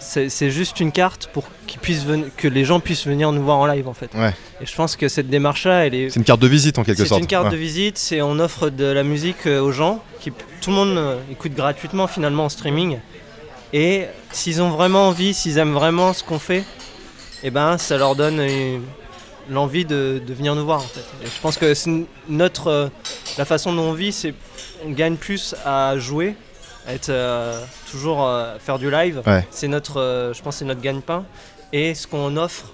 c'est 0.00 0.28
c'est 0.28 0.50
juste 0.50 0.80
une 0.80 0.90
carte 0.92 1.28
pour 1.32 1.44
qu'ils 1.66 1.78
puissent 1.80 2.04
que 2.36 2.48
les 2.48 2.64
gens 2.64 2.80
puissent 2.80 3.06
venir 3.06 3.30
nous 3.32 3.42
voir 3.42 3.58
en 3.58 3.66
live, 3.66 3.86
en 3.86 3.94
fait. 3.94 4.10
Ouais. 4.14 4.34
Et 4.60 4.66
je 4.66 4.74
pense 4.74 4.96
que 4.96 5.06
cette 5.08 5.28
démarche-là, 5.28 5.86
elle 5.86 5.94
est, 5.94 6.10
C'est 6.10 6.18
une 6.18 6.24
carte 6.24 6.40
de 6.40 6.48
visite 6.48 6.78
en 6.78 6.84
quelque 6.84 6.98
c'est 7.02 7.06
sorte. 7.08 7.20
une 7.20 7.26
carte 7.26 7.44
Ouais. 7.46 7.50
de 7.52 7.56
visite, 7.56 7.98
c'est 7.98 8.20
on 8.22 8.38
offre 8.38 8.70
de 8.70 8.84
la 8.86 9.02
musique 9.04 9.46
euh, 9.46 9.60
aux 9.60 9.72
gens, 9.72 10.02
qui, 10.20 10.32
tout 10.60 10.70
le 10.70 10.76
monde 10.76 10.96
euh, 10.98 11.16
écoute 11.30 11.52
gratuitement 11.54 12.06
finalement 12.06 12.46
en 12.46 12.48
streaming. 12.48 12.98
Et 13.72 14.06
s'ils 14.32 14.60
ont 14.62 14.70
vraiment 14.70 15.06
envie, 15.08 15.32
s'ils 15.34 15.58
aiment 15.58 15.74
vraiment 15.74 16.12
ce 16.12 16.24
qu'on 16.24 16.38
fait, 16.40 16.64
et 17.44 17.50
ben 17.50 17.78
ça 17.78 17.96
leur 17.96 18.16
donne 18.16 18.40
euh, 18.40 18.78
l'envie 19.48 19.84
de, 19.84 20.20
de 20.26 20.34
venir 20.34 20.54
nous 20.56 20.64
voir 20.64 20.80
en 20.80 20.88
fait. 20.88 21.04
Et 21.22 21.26
je 21.26 21.40
pense 21.40 21.56
que 21.56 21.72
c'est 21.74 21.90
notre 22.28 22.90
la 23.38 23.44
façon 23.44 23.72
dont 23.72 23.82
on 23.82 23.92
vit, 23.92 24.12
c'est 24.12 24.34
on 24.84 24.90
gagne 24.90 25.16
plus 25.16 25.54
à 25.64 25.96
jouer, 25.98 26.34
être 26.88 27.08
euh, 27.10 27.62
toujours 27.90 28.24
euh, 28.26 28.58
faire 28.58 28.78
du 28.78 28.90
live. 28.90 29.22
Ouais. 29.26 29.46
C'est 29.50 29.68
notre, 29.68 30.00
euh, 30.00 30.32
je 30.34 30.42
pense, 30.42 30.56
c'est 30.56 30.64
notre 30.64 30.80
gagne-pain. 30.80 31.24
Et 31.72 31.94
ce 31.94 32.06
qu'on 32.06 32.36
offre, 32.36 32.72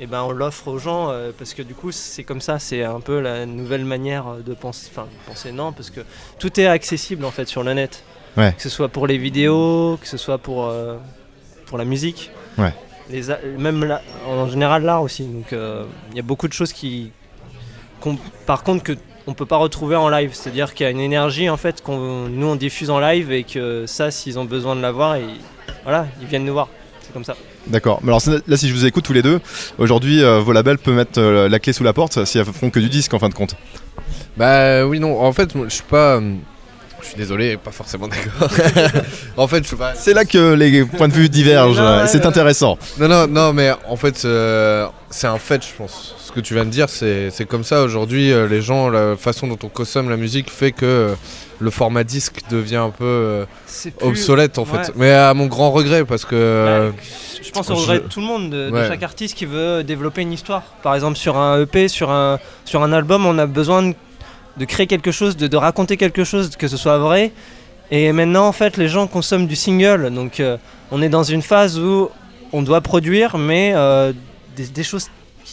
et 0.00 0.06
ben 0.06 0.22
on 0.22 0.30
l'offre 0.30 0.68
aux 0.68 0.78
gens 0.78 1.10
euh, 1.10 1.32
parce 1.36 1.54
que 1.54 1.62
du 1.62 1.74
coup 1.74 1.90
c'est 1.90 2.22
comme 2.22 2.40
ça, 2.40 2.58
c'est 2.60 2.84
un 2.84 3.00
peu 3.00 3.20
la 3.20 3.46
nouvelle 3.46 3.84
manière 3.84 4.36
de 4.46 4.54
penser, 4.54 4.88
enfin 4.92 5.04
de 5.06 5.28
penser 5.30 5.50
non 5.50 5.72
parce 5.72 5.90
que 5.90 6.00
tout 6.38 6.58
est 6.60 6.66
accessible 6.68 7.24
en 7.24 7.32
fait 7.32 7.48
sur 7.48 7.62
le 7.64 7.74
net. 7.74 8.04
Ouais. 8.36 8.52
Que 8.56 8.62
ce 8.62 8.68
soit 8.68 8.88
pour 8.88 9.06
les 9.08 9.18
vidéos, 9.18 9.98
que 10.00 10.06
ce 10.06 10.16
soit 10.16 10.38
pour 10.38 10.72
pour 11.66 11.78
la 11.78 11.84
musique. 11.84 12.30
Ouais. 12.56 12.72
Les 13.10 13.22
même 13.58 13.84
la- 13.84 14.00
en 14.26 14.48
général 14.48 14.84
l'art 14.84 15.02
aussi. 15.02 15.24
Donc 15.24 15.46
il 15.50 16.16
y 16.16 16.20
a 16.20 16.22
beaucoup 16.22 16.46
de 16.46 16.52
choses 16.52 16.72
qui, 16.72 17.10
par 18.46 18.62
contre 18.62 18.84
que 18.84 18.92
on 19.28 19.34
peut 19.34 19.46
pas 19.46 19.58
retrouver 19.58 19.94
en 19.94 20.08
live. 20.08 20.30
C'est-à-dire 20.32 20.74
qu'il 20.74 20.84
y 20.84 20.86
a 20.86 20.90
une 20.90 21.00
énergie 21.00 21.50
en 21.50 21.58
fait 21.58 21.82
qu'on 21.82 22.28
nous 22.28 22.46
on 22.46 22.56
diffuse 22.56 22.88
en 22.88 22.98
live 22.98 23.30
et 23.30 23.44
que 23.44 23.84
ça 23.86 24.10
s'ils 24.10 24.38
ont 24.38 24.46
besoin 24.46 24.74
de 24.74 24.80
l'avoir, 24.80 25.16
et 25.16 25.26
voilà 25.84 26.06
ils 26.20 26.26
viennent 26.26 26.46
nous 26.46 26.54
voir. 26.54 26.68
C'est 27.02 27.12
comme 27.12 27.24
ça. 27.24 27.36
D'accord. 27.66 28.00
Mais 28.02 28.08
alors 28.08 28.22
là, 28.46 28.56
si 28.56 28.68
je 28.68 28.74
vous 28.74 28.86
écoute 28.86 29.04
tous 29.04 29.12
les 29.12 29.22
deux, 29.22 29.40
aujourd'hui, 29.76 30.22
euh, 30.22 30.40
vos 30.40 30.52
labels 30.52 30.78
peuvent 30.78 30.94
mettre 30.94 31.20
euh, 31.20 31.48
la 31.48 31.58
clé 31.58 31.74
sous 31.74 31.84
la 31.84 31.92
porte 31.92 32.24
si 32.24 32.38
elles 32.38 32.46
font 32.46 32.70
que 32.70 32.80
du 32.80 32.88
disque 32.88 33.12
en 33.12 33.18
fin 33.18 33.28
de 33.28 33.34
compte. 33.34 33.54
Bah 34.38 34.86
oui, 34.86 34.98
non, 34.98 35.20
en 35.20 35.32
fait, 35.32 35.54
moi, 35.54 35.66
je 35.68 35.74
suis 35.74 35.84
pas. 35.84 36.20
Je 37.08 37.12
suis 37.12 37.18
désolé, 37.22 37.56
pas 37.56 37.70
forcément 37.70 38.06
d'accord. 38.06 38.50
en 39.38 39.48
fait, 39.48 39.62
je 39.62 39.68
suis 39.68 39.76
pas. 39.76 39.94
C'est 39.94 40.12
là 40.12 40.26
que 40.26 40.52
les 40.52 40.84
points 40.84 41.08
de 41.08 41.14
vue 41.14 41.30
divergent. 41.30 42.06
C'est 42.06 42.26
intéressant. 42.26 42.76
Non, 42.98 43.08
non, 43.08 43.26
non, 43.26 43.52
mais 43.54 43.72
en 43.88 43.96
fait, 43.96 44.22
euh, 44.26 44.86
c'est 45.08 45.26
un 45.26 45.38
fait, 45.38 45.62
je 45.66 45.74
pense. 45.76 46.14
Ce 46.18 46.30
que 46.32 46.40
tu 46.40 46.52
viens 46.52 46.66
de 46.66 46.70
dire, 46.70 46.90
c'est 46.90 47.30
c'est 47.30 47.46
comme 47.46 47.64
ça. 47.64 47.82
Aujourd'hui, 47.82 48.30
euh, 48.30 48.46
les 48.46 48.60
gens, 48.60 48.90
la 48.90 49.16
façon 49.16 49.46
dont 49.46 49.56
on 49.62 49.68
consomme 49.70 50.10
la 50.10 50.18
musique 50.18 50.50
fait 50.50 50.70
que 50.72 50.84
euh, 50.84 51.14
le 51.60 51.70
format 51.70 52.04
disque 52.04 52.40
devient 52.50 52.76
un 52.76 52.90
peu 52.90 53.04
euh, 53.06 53.44
plus- 53.66 53.92
obsolète, 54.06 54.58
en 54.58 54.66
fait. 54.66 54.76
ouais. 54.88 54.94
Mais 54.96 55.12
à 55.12 55.32
mon 55.32 55.46
grand 55.46 55.70
regret, 55.70 56.04
parce 56.04 56.26
que. 56.26 56.34
euh, 56.36 56.90
Bah, 56.90 56.96
je 57.42 57.50
pense 57.52 57.70
au 57.70 57.76
je- 57.76 57.80
regret 57.80 58.00
de 58.00 58.08
tout 58.08 58.20
le 58.20 58.26
monde, 58.26 58.50
de, 58.50 58.68
de 58.70 58.86
chaque 58.86 59.02
artiste 59.02 59.34
qui 59.34 59.46
veut 59.46 59.82
développer 59.82 60.20
une 60.20 60.32
histoire. 60.34 60.62
Par 60.82 60.94
exemple, 60.94 61.16
sur 61.16 61.38
un 61.38 61.62
EP, 61.62 61.88
sur 61.88 62.10
un, 62.10 62.38
sur 62.66 62.82
un 62.82 62.92
album, 62.92 63.24
on 63.24 63.38
a 63.38 63.46
besoin 63.46 63.82
de, 63.82 63.94
de 64.58 64.64
créer 64.64 64.86
quelque 64.86 65.12
chose, 65.12 65.36
de, 65.36 65.46
de 65.46 65.56
raconter 65.56 65.96
quelque 65.96 66.24
chose, 66.24 66.50
que 66.56 66.68
ce 66.68 66.76
soit 66.76 66.98
vrai. 66.98 67.32
Et 67.90 68.12
maintenant, 68.12 68.46
en 68.46 68.52
fait, 68.52 68.76
les 68.76 68.88
gens 68.88 69.06
consomment 69.06 69.46
du 69.46 69.56
single. 69.56 70.10
Donc, 70.12 70.40
euh, 70.40 70.56
on 70.90 71.00
est 71.00 71.08
dans 71.08 71.22
une 71.22 71.42
phase 71.42 71.78
où 71.78 72.10
on 72.52 72.62
doit 72.62 72.80
produire, 72.80 73.38
mais 73.38 73.72
euh, 73.74 74.12
des, 74.56 74.66
des 74.66 74.82
choses 74.82 75.08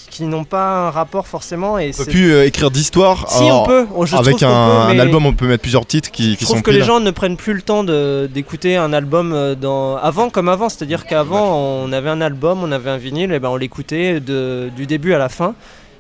qui 0.10 0.24
n'ont 0.24 0.44
pas 0.44 0.88
un 0.88 0.90
rapport 0.92 1.28
forcément. 1.28 1.78
Et 1.78 1.92
On 1.94 2.04
peut 2.04 2.12
plus 2.12 2.32
euh, 2.32 2.46
écrire 2.46 2.72
d'histoire. 2.72 3.30
Si, 3.30 3.44
on 3.44 3.66
peut. 3.66 3.86
Je 4.06 4.16
Avec 4.16 4.42
un, 4.44 4.88
peut, 4.92 5.00
album, 5.00 5.26
on 5.26 5.34
peut 5.34 5.48
mettre 5.48 5.62
plusieurs 5.62 5.86
titres 5.86 6.12
qui, 6.12 6.34
je 6.34 6.38
qui 6.38 6.46
trouve 6.46 6.58
sont 6.58 6.62
que 6.62 6.72
les 6.72 6.84
gens 6.84 7.00
ne 7.00 7.12
prennent 7.12 7.38
plus 7.38 7.54
le 7.54 7.62
temps 7.62 7.84
d'écouter 7.84 8.78
un 8.78 8.94
album 8.94 9.34
euh, 9.34 9.56
dans 9.56 9.98
avant 9.98 10.30
comme 10.30 10.50
avant, 10.50 10.70
c'est-à-dire 10.70 11.06
qu'avant 11.06 11.58
on 11.58 11.92
avait 11.92 12.10
un 12.10 12.22
album, 12.22 12.64
on 12.64 12.72
avait 12.72 12.90
un 12.90 12.98
vinyle, 12.98 13.32
et 13.32 13.40
ben 13.40 13.50
on 13.50 13.58
l'écoutait 13.58 14.20
du 14.20 14.86
début 14.86 15.14
à 15.14 15.18
la 15.18 15.30
fin. 15.30 15.56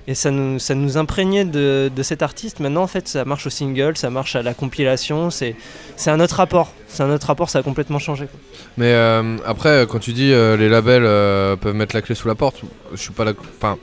Et 0.08 0.14
ça 0.14 0.30
nous, 0.30 0.60
ça 0.60 0.76
nous 0.76 0.97
imprégnait 0.97 1.45
de, 1.45 1.91
de 1.93 2.03
cet 2.03 2.22
artiste. 2.22 2.60
Maintenant, 2.60 2.84
en 2.84 2.88
fait, 2.88 3.08
ça 3.08 3.26
marche 3.26 3.47
au 3.47 3.49
single, 3.49 3.97
ça 3.97 4.10
marche 4.10 4.36
à 4.36 4.43
la 4.43 4.53
compilation. 4.53 5.30
C'est 5.32 5.56
un 6.08 6.20
autre 6.20 6.36
rapport. 6.36 6.74
C'est 6.88 7.03
un 7.03 7.10
autre 7.10 7.28
rapport, 7.28 7.49
ça 7.49 7.60
a 7.60 7.64
complètement 7.64 7.99
changé. 7.99 8.28
quoi. 8.28 8.39
Mais 8.78 8.93
euh, 8.93 9.38
après, 9.45 9.86
quand 9.89 9.99
tu 9.99 10.14
dis 10.14 10.32
euh, 10.32 10.56
les 10.58 10.70
labels 10.70 11.06
euh, 11.06 11.56
peuvent 11.56 11.74
mettre 11.74 11.95
la 11.95 12.01
clé 12.01 12.16
sous 12.16 12.28
la 12.28 12.36
porte, 12.36 12.62
je 12.91 12.97
suis 12.97 13.12
pas 13.12 13.26
d'accord. 13.26 13.45
Enfin, 13.58 13.78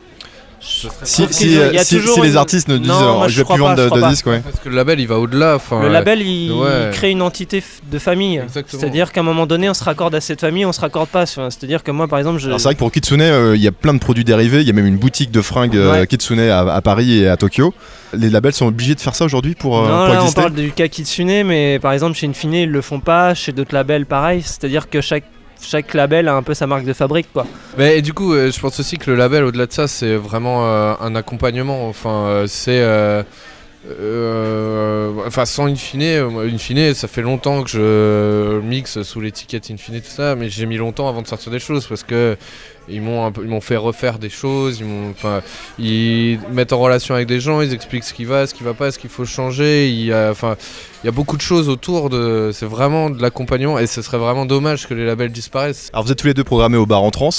Si, 0.63 1.27
si, 1.31 1.59
euh, 1.59 1.73
si- 1.83 2.01
les 2.23 2.37
artistes 2.37 2.69
ne 2.69 2.79
disent 2.79 2.87
Non, 2.89 3.15
moi, 3.17 3.25
euh, 3.25 3.29
je 3.29 3.39
vais 3.39 3.45
plus 3.45 3.59
pas, 3.59 3.75
vendre 3.75 3.97
de, 3.97 4.09
disques, 4.09 4.27
ouais. 4.27 4.41
Parce 4.41 4.61
que 4.61 4.69
le 4.69 4.77
label 4.77 5.01
il 5.01 5.09
va 5.09 5.19
au-delà. 5.19 5.59
Le 5.73 5.77
euh, 5.77 5.89
label, 5.89 6.23
il, 6.23 6.53
ouais. 6.53 6.69
il 6.87 6.91
crée 6.93 7.11
une 7.11 7.23
entité 7.23 7.63
de 7.91 7.99
famille. 7.99 8.41
C'est-à-dire 8.67 9.11
qu'à 9.13 9.21
un 9.21 9.25
moment 9.25 9.47
donné, 9.47 9.69
on 9.69 9.75
se 9.75 9.83
raccorde 9.83 10.15
à 10.15 10.21
cette 10.21 10.41
famille, 10.41 10.65
on 10.65 10.73
se 10.73 10.81
raccorde 10.81 11.09
pas. 11.09 11.27
C'est-à-dire 11.27 11.83
que 11.83 11.91
moi, 11.91 12.07
par 12.07 12.19
exemple, 12.21 12.39
je. 12.39 12.47
Alors 12.47 12.61
c'est 12.61 12.69
vrai 12.69 12.75
que 12.75 12.79
pour 12.79 12.93
Kitsune, 12.93 13.23
euh, 13.23 13.57
il 13.57 13.63
y 13.63 13.67
a 13.67 13.73
plein 13.73 13.93
de 13.93 13.99
produits 13.99 14.25
dérivés. 14.25 14.61
Il 14.61 14.67
y 14.67 14.71
a 14.71 14.73
même 14.73 14.87
une 14.87 14.99
boutique 14.99 15.33
de 15.33 15.43
fringues 15.43 15.77
euh, 15.77 15.93
Ouais. 16.01 16.07
Kitsune 16.07 16.39
à, 16.41 16.61
à 16.61 16.81
Paris 16.81 17.19
et 17.19 17.29
à 17.29 17.37
Tokyo. 17.37 17.75
Les 18.15 18.31
labels 18.31 18.53
sont 18.53 18.67
obligés 18.67 18.95
de 18.95 19.01
faire 19.01 19.15
ça 19.17 19.25
aujourd'hui 19.25 19.55
pour, 19.55 19.79
euh, 19.79 19.89
non, 19.89 19.89
pour 19.89 20.15
là, 20.15 20.21
on 20.21 20.23
exister. 20.23 20.41
parle 20.43 20.55
du 20.55 20.71
cas 20.71 20.87
Kitsune, 20.89 21.45
mais 21.45 21.79
par 21.81 21.93
exemple, 21.93 22.17
chez 22.17 22.29
Infine, 22.29 22.55
ils 22.55 22.71
le 22.71 22.83
font 22.83 23.01
pas. 23.01 23.35
Chez 23.35 23.53
d'autres 23.53 23.75
labels, 23.75 24.07
pareil. 24.07 24.43
C'est-à-dire 24.43 24.89
que 24.89 25.01
chaque, 25.01 25.25
chaque 25.63 25.95
label 25.95 26.29
a 26.29 26.35
un 26.35 26.43
peu 26.43 26.55
sa 26.55 26.67
marque 26.67 26.85
de 26.85 26.93
fabrique, 26.93 27.33
quoi. 27.33 27.47
Mais 27.79 27.99
et 27.99 28.03
du 28.03 28.13
coup, 28.13 28.35
euh, 28.35 28.51
je 28.51 28.61
pense 28.61 28.79
aussi 28.81 28.97
que 28.97 29.11
le 29.11 29.17
label, 29.17 29.45
au-delà 29.45 29.67
de 29.67 29.73
ça, 29.73 29.89
c'est 29.89 30.17
vraiment 30.17 30.67
euh, 30.67 30.95
un 31.01 31.15
accompagnement. 31.15 31.89
Enfin, 31.89 32.27
euh, 32.27 32.47
c'est. 32.47 32.83
enfin, 35.27 35.45
sans 35.45 35.67
Infine, 35.67 36.95
ça 36.95 37.09
fait 37.09 37.23
longtemps 37.23 37.63
que 37.63 37.71
je 37.71 38.61
mixe 38.61 39.03
sous 39.03 39.21
l'étiquette 39.21 39.71
Infine, 39.71 40.01
tout 40.01 40.11
ça, 40.11 40.35
mais 40.35 40.49
j'ai 40.49 40.67
mis 40.67 40.77
longtemps 40.77 41.09
avant 41.09 41.23
de 41.23 41.27
sortir 41.27 41.51
des 41.53 41.61
choses 41.61 41.87
parce 41.87 42.03
que 42.03 42.37
ils 42.89 43.01
m'ont 43.01 43.30
ils 43.43 43.49
m'ont 43.49 43.61
fait 43.61 43.76
refaire 43.76 44.18
des 44.18 44.28
choses, 44.30 44.78
ils 44.80 44.87
m'ont, 44.87 45.11
enfin, 45.11 45.41
ils 45.78 46.39
mettent 46.53 46.72
en 46.72 46.78
relation 46.80 47.14
avec 47.14 47.26
des 47.28 47.41
gens, 47.41 47.61
ils 47.61 47.72
expliquent 47.72 48.05
ce 48.05 48.12
qui 48.14 48.24
va, 48.24 48.47
ce 48.47 48.55
qui 48.55 48.62
va 48.64 48.74
pas, 48.74 48.91
ce 48.91 48.99
qu'il 48.99 49.11
faut 49.11 49.24
changer. 49.24 49.89
Il 49.89 50.05
y 50.05 50.12
a, 50.12 50.30
enfin, 50.30 50.57
il 51.03 51.07
y 51.07 51.09
a 51.09 51.12
beaucoup 51.12 51.37
de 51.37 51.43
choses 51.43 51.68
autour 51.68 52.11
de. 52.11 52.51
C'est 52.53 52.66
vraiment 52.66 53.11
de 53.11 53.20
l'accompagnement 53.22 53.78
et 53.78 53.87
ce 53.87 54.03
serait 54.03 54.18
vraiment 54.18 54.47
dommage 54.47 54.87
que 54.89 54.95
les 54.95 55.07
labels 55.07 55.33
disparaissent. 55.33 55.91
Alors 55.93 56.05
vous 56.05 56.12
êtes 56.12 56.18
tous 56.18 56.26
les 56.26 56.35
deux 56.35 56.45
programmés 56.45 56.76
au 56.76 56.87
bar 56.87 57.03
en 57.03 57.11
trans. 57.11 57.30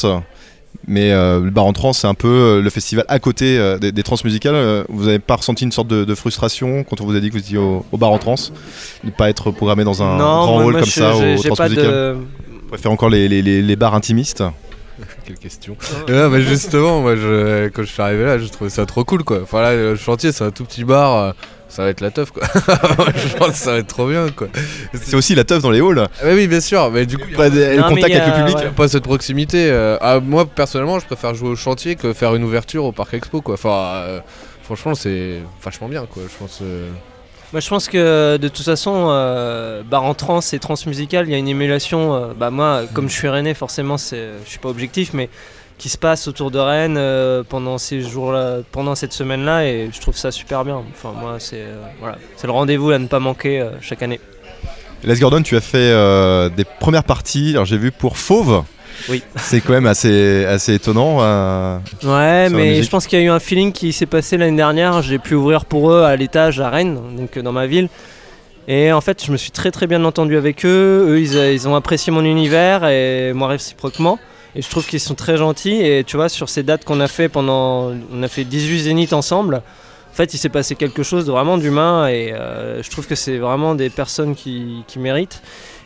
Mais 0.87 1.11
euh, 1.11 1.39
le 1.39 1.51
bar 1.51 1.65
en 1.65 1.71
trans, 1.73 1.93
c'est 1.93 2.07
un 2.07 2.15
peu 2.15 2.27
euh, 2.27 2.61
le 2.61 2.69
festival 2.71 3.05
à 3.07 3.19
côté 3.19 3.59
euh, 3.59 3.77
des, 3.77 3.91
des 3.91 4.01
trans 4.03 4.15
musicales. 4.23 4.55
Euh, 4.55 4.83
Vous 4.89 5.05
n'avez 5.05 5.19
pas 5.19 5.35
ressenti 5.35 5.63
une 5.65 5.71
sorte 5.71 5.87
de, 5.87 6.03
de 6.03 6.15
frustration 6.15 6.83
quand 6.83 6.99
on 6.99 7.05
vous 7.05 7.15
a 7.15 7.19
dit 7.19 7.27
que 7.29 7.33
vous 7.33 7.39
étiez 7.41 7.59
au, 7.59 7.85
au 7.91 7.97
bar 7.97 8.09
en 8.11 8.17
trans 8.17 8.33
De 8.35 9.07
ne 9.07 9.11
pas 9.11 9.29
être 9.29 9.51
programmé 9.51 9.83
dans 9.83 10.01
un 10.01 10.17
non, 10.17 10.23
grand 10.45 10.53
moi, 10.55 10.65
hall 10.65 10.71
moi, 10.71 10.81
comme 10.81 10.89
je- 10.89 10.93
ça 10.95 11.15
au 11.15 11.19
trans 11.43 11.55
pas 11.55 11.69
musicales 11.69 11.91
de. 11.91 12.15
Vous 12.63 12.67
préférez 12.69 12.91
encore 12.91 13.09
les, 13.11 13.27
les- 13.29 13.43
les- 13.43 13.61
les 13.61 13.75
bars 13.75 13.93
intimistes? 13.93 14.43
Quelle 15.25 15.37
question. 15.37 15.75
non, 16.09 16.29
mais 16.29 16.41
justement, 16.41 17.01
moi, 17.01 17.15
je, 17.15 17.67
quand 17.69 17.83
je 17.83 17.87
suis 17.87 18.01
arrivé 18.01 18.23
là, 18.25 18.37
je 18.37 18.45
trouvais 18.47 18.69
ça 18.69 18.85
trop 18.85 19.03
cool, 19.03 19.23
quoi. 19.23 19.39
Enfin, 19.43 19.61
là, 19.61 19.73
le 19.75 19.95
chantier, 19.95 20.31
c'est 20.31 20.43
un 20.43 20.51
tout 20.51 20.65
petit 20.65 20.83
bar. 20.83 21.17
euh, 21.17 21.31
Ça 21.69 21.83
va 21.83 21.89
être 21.89 22.01
la 22.01 22.11
teuf, 22.11 22.31
quoi. 22.31 22.43
je 22.55 23.37
pense 23.37 23.49
que 23.49 23.55
ça 23.55 23.71
va 23.71 23.77
être 23.79 23.87
trop 23.87 24.07
bien, 24.07 24.27
quoi. 24.29 24.47
C'est 24.93 25.15
aussi 25.15 25.33
la 25.35 25.43
teuf 25.43 25.61
dans 25.63 25.71
les 25.71 25.79
halls. 25.81 25.99
Ah, 26.01 26.25
mais 26.25 26.33
oui, 26.35 26.47
bien 26.47 26.59
sûr. 26.61 26.91
Mais 26.91 27.05
du 27.05 27.17
coup, 27.17 27.25
Pas 27.35 27.49
Non, 27.49 27.83
contact 27.89 28.07
il 28.09 28.13
y 28.13 28.17
a- 28.17 28.23
avec 28.23 28.37
le 28.39 28.45
public. 28.45 28.57
ouais. 28.57 28.71
pas 28.75 28.87
cette 28.87 29.03
proximité. 29.03 29.69
euh, 29.71 29.97
ah, 30.01 30.19
moi, 30.19 30.45
personnellement, 30.45 30.99
je 30.99 31.05
préfère 31.05 31.33
jouer 31.33 31.49
au 31.49 31.55
chantier 31.55 31.95
que 31.95 32.13
faire 32.13 32.35
une 32.35 32.43
ouverture 32.43 32.85
au 32.85 32.91
Parc 32.91 33.13
Expo, 33.15 33.41
quoi. 33.41 33.55
Enfin, 33.55 33.69
euh, 34.05 34.19
franchement, 34.63 34.93
c'est 34.95 35.39
vachement 35.63 35.87
bien, 35.89 36.05
quoi. 36.05 36.23
Je 36.31 36.37
pense. 36.37 36.59
euh, 36.61 36.89
Moi, 37.53 37.59
je 37.59 37.69
pense 37.69 37.87
que 37.87 38.37
de 38.37 38.47
toute 38.47 38.65
façon, 38.65 39.09
euh, 39.11 39.83
bar 39.83 40.01
en 40.05 40.15
trans 40.15 40.39
et 40.39 40.57
trans 40.57 40.73
musical, 40.87 41.27
il 41.27 41.31
y 41.31 41.35
a 41.35 41.37
une 41.37 41.47
émulation. 41.47 42.15
euh, 42.15 42.33
bah 42.35 42.49
moi, 42.49 42.81
comme 42.93 43.07
je 43.07 43.13
suis 43.13 43.27
rennais, 43.27 43.53
forcément, 43.53 43.97
je 43.97 44.39
suis 44.47 44.57
pas 44.57 44.69
objectif, 44.69 45.13
mais 45.13 45.29
qui 45.77 45.87
se 45.87 45.99
passe 45.99 46.27
autour 46.27 46.49
de 46.49 46.57
Rennes 46.57 46.97
euh, 46.97 47.43
pendant 47.47 47.77
ces 47.77 48.01
jours-là, 48.01 48.61
pendant 48.71 48.95
cette 48.95 49.13
semaine-là, 49.13 49.67
et 49.67 49.91
je 49.93 50.01
trouve 50.01 50.17
ça 50.17 50.31
super 50.31 50.65
bien. 50.65 50.81
Enfin, 50.93 51.13
moi, 51.15 51.35
c'est 51.37 51.65
voilà, 51.99 52.17
c'est 52.37 52.47
le 52.47 52.53
rendez-vous 52.53 52.89
à 52.89 52.97
ne 52.97 53.05
pas 53.05 53.19
manquer 53.19 53.63
chaque 53.81 54.01
année. 54.01 54.19
Les 55.03 55.15
Gordon, 55.19 55.43
tu 55.43 55.55
as 55.55 55.61
fait 55.61 55.91
des 56.55 56.65
premières 56.79 57.03
parties. 57.03 57.51
Alors 57.51 57.65
j'ai 57.65 57.77
vu 57.77 57.91
pour 57.91 58.17
Fauve. 58.17 58.63
Oui. 59.09 59.23
C'est 59.35 59.61
quand 59.61 59.73
même 59.73 59.85
assez, 59.87 60.45
assez 60.45 60.75
étonnant. 60.75 61.17
euh, 61.21 61.77
Ouais, 62.03 62.49
mais 62.49 62.81
je 62.83 62.89
pense 62.89 63.07
qu'il 63.07 63.19
y 63.19 63.21
a 63.21 63.25
eu 63.25 63.29
un 63.29 63.39
feeling 63.39 63.71
qui 63.71 63.91
s'est 63.93 64.05
passé 64.05 64.37
l'année 64.37 64.55
dernière. 64.57 65.01
J'ai 65.01 65.19
pu 65.19 65.35
ouvrir 65.35 65.65
pour 65.65 65.91
eux 65.91 66.03
à 66.03 66.15
l'étage 66.15 66.59
à 66.59 66.69
Rennes, 66.69 66.99
donc 67.17 67.37
euh, 67.37 67.41
dans 67.41 67.51
ma 67.51 67.67
ville. 67.67 67.89
Et 68.67 68.93
en 68.93 69.01
fait, 69.01 69.25
je 69.25 69.31
me 69.31 69.37
suis 69.37 69.51
très 69.51 69.71
très 69.71 69.87
bien 69.87 70.03
entendu 70.05 70.37
avec 70.37 70.65
eux. 70.65 71.05
Eux, 71.09 71.19
ils, 71.19 71.37
euh, 71.37 71.51
ils 71.53 71.67
ont 71.67 71.75
apprécié 71.75 72.11
mon 72.13 72.23
univers 72.23 72.85
et 72.87 73.33
moi 73.33 73.49
réciproquement. 73.49 74.19
Et 74.55 74.61
je 74.61 74.69
trouve 74.69 74.85
qu'ils 74.85 74.99
sont 74.99 75.15
très 75.15 75.35
gentils. 75.35 75.81
Et 75.81 76.03
tu 76.05 76.15
vois, 76.15 76.29
sur 76.29 76.47
ces 76.47 76.63
dates 76.63 76.85
qu'on 76.85 76.99
a 77.01 77.07
fait 77.07 77.27
pendant. 77.27 77.91
On 78.13 78.23
a 78.23 78.27
fait 78.27 78.43
18 78.45 78.79
zéniths 78.83 79.13
ensemble. 79.13 79.55
En 80.11 80.15
fait, 80.15 80.33
il 80.33 80.37
s'est 80.37 80.47
passé 80.49 80.75
quelque 80.75 81.01
chose 81.03 81.25
de 81.25 81.31
vraiment 81.31 81.57
d'humain. 81.57 82.07
Et 82.07 82.31
euh, 82.33 82.81
je 82.83 82.89
trouve 82.89 83.07
que 83.07 83.15
c'est 83.15 83.37
vraiment 83.37 83.75
des 83.75 83.89
personnes 83.89 84.35
qui, 84.35 84.83
qui 84.87 84.99
méritent. 84.99 85.41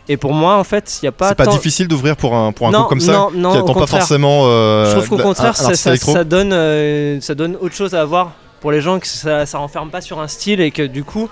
Et 0.08 0.16
pour 0.16 0.32
moi, 0.32 0.56
en 0.56 0.64
fait, 0.64 0.98
il 1.00 1.04
n'y 1.04 1.08
a 1.08 1.12
pas 1.12 1.28
C'est 1.30 1.34
pas 1.34 1.44
tant- 1.44 1.52
difficile 1.52 1.86
d'ouvrir 1.88 2.16
pour 2.16 2.34
un, 2.34 2.52
pour 2.52 2.68
un 2.68 2.70
non, 2.70 2.78
groupe 2.80 2.88
comme 2.90 3.00
ça 3.00 3.12
non, 3.12 3.30
non, 3.34 3.52
qui 3.52 3.58
attend 3.58 3.74
pas 3.74 3.86
forcément. 3.86 4.42
euh, 4.46 4.86
Je 4.86 4.96
trouve 4.96 5.08
qu'au 5.18 5.22
contraire, 5.22 5.54
ça, 5.56 6.24
donne, 6.24 6.52
euh, 6.52 7.20
ça 7.20 7.34
donne 7.34 7.56
autre 7.60 7.74
chose 7.74 7.94
à 7.94 8.04
voir 8.04 8.32
pour 8.60 8.72
les 8.72 8.80
gens, 8.80 8.98
que 8.98 9.06
ça, 9.06 9.44
ça 9.46 9.58
renferme 9.58 9.90
pas 9.90 10.00
sur 10.00 10.18
un 10.18 10.26
style 10.28 10.60
et 10.60 10.70
que 10.70 10.82
du 10.82 11.04
coup, 11.04 11.28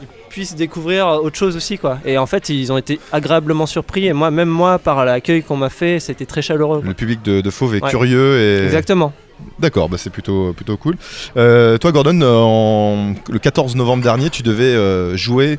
ils 0.00 0.06
puissent 0.30 0.54
découvrir 0.56 1.06
autre 1.08 1.36
chose 1.36 1.56
aussi. 1.56 1.76
quoi. 1.78 1.98
Et 2.04 2.16
en 2.18 2.26
fait, 2.26 2.48
ils 2.48 2.72
ont 2.72 2.78
été 2.78 3.00
agréablement 3.12 3.66
surpris. 3.66 4.06
Et 4.06 4.12
moi, 4.12 4.30
même 4.30 4.48
moi, 4.48 4.78
par 4.78 5.04
l'accueil 5.04 5.42
qu'on 5.42 5.56
m'a 5.56 5.70
fait, 5.70 5.98
c'était 6.00 6.26
très 6.26 6.40
chaleureux. 6.42 6.78
quoi. 6.78 6.88
Le 6.88 6.94
public 6.94 7.20
de, 7.22 7.40
de 7.40 7.50
Fauve 7.50 7.74
est 7.76 7.82
Ouais. 7.82 7.90
curieux 7.90 8.38
et 8.40 8.64
Exactement. 8.64 9.12
D'accord, 9.58 9.88
bah 9.88 9.96
c'est 9.98 10.10
plutôt 10.10 10.52
plutôt 10.52 10.76
cool. 10.76 10.96
Euh, 11.36 11.78
toi, 11.78 11.92
Gordon, 11.92 12.20
euh, 12.22 13.12
le 13.30 13.38
14 13.38 13.76
novembre 13.76 14.02
dernier, 14.02 14.30
tu 14.30 14.42
devais 14.42 14.74
euh, 14.74 15.16
jouer 15.16 15.58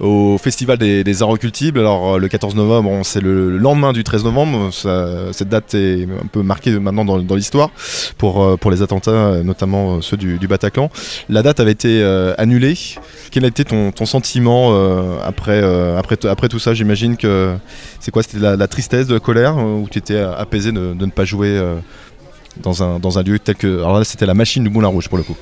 au 0.00 0.38
festival 0.38 0.78
des, 0.78 1.04
des 1.04 1.22
arts 1.22 1.30
occultibles. 1.30 1.78
Alors 1.78 2.18
le 2.18 2.28
14 2.28 2.54
novembre, 2.54 3.00
c'est 3.04 3.20
le 3.20 3.56
lendemain 3.56 3.92
du 3.92 4.04
13 4.04 4.24
novembre. 4.24 4.70
Cette 5.32 5.48
date 5.48 5.74
est 5.74 6.04
un 6.04 6.26
peu 6.26 6.42
marquée 6.42 6.78
maintenant 6.78 7.04
dans, 7.04 7.36
l'histoire 7.36 7.70
pour 8.18 8.58
pour 8.58 8.70
les 8.70 8.82
attentats, 8.82 9.42
notamment 9.42 10.00
ceux 10.00 10.16
du, 10.16 10.38
Bataclan. 10.46 10.90
La 11.28 11.42
date 11.42 11.60
avait 11.60 11.72
été 11.72 12.02
annulée. 12.38 12.74
Quel 13.30 13.44
a 13.44 13.48
été 13.48 13.64
ton, 13.64 13.90
ton 13.90 14.06
sentiment 14.06 14.74
après, 15.22 15.62
après, 15.96 16.24
après 16.26 16.48
tout 16.48 16.58
ça? 16.58 16.74
J'imagine 16.74 17.16
que 17.16 17.54
c'est 18.00 18.10
quoi? 18.10 18.22
C'était 18.22 18.38
la, 18.38 18.56
la 18.56 18.68
tristesse, 18.68 19.06
de 19.06 19.14
la 19.14 19.20
colère 19.20 19.56
Ou 19.56 19.88
tu 19.90 19.98
étais 19.98 20.18
apaisé 20.18 20.72
de, 20.72 20.94
de 20.94 21.06
ne 21.06 21.10
pas 21.10 21.24
jouer 21.24 21.60
dans, 22.62 22.82
un, 22.82 22.98
dans 22.98 23.18
un 23.18 23.22
lieu 23.22 23.38
tel 23.38 23.54
que. 23.56 23.78
Alors 23.78 23.98
là, 23.98 24.04
c'était 24.04 24.26
la 24.26 24.34
machine 24.34 24.62
du 24.64 24.70
Moulin 24.70 24.88
Rouge 24.88 25.08
pour 25.08 25.18
le 25.18 25.24
coup. 25.24 25.36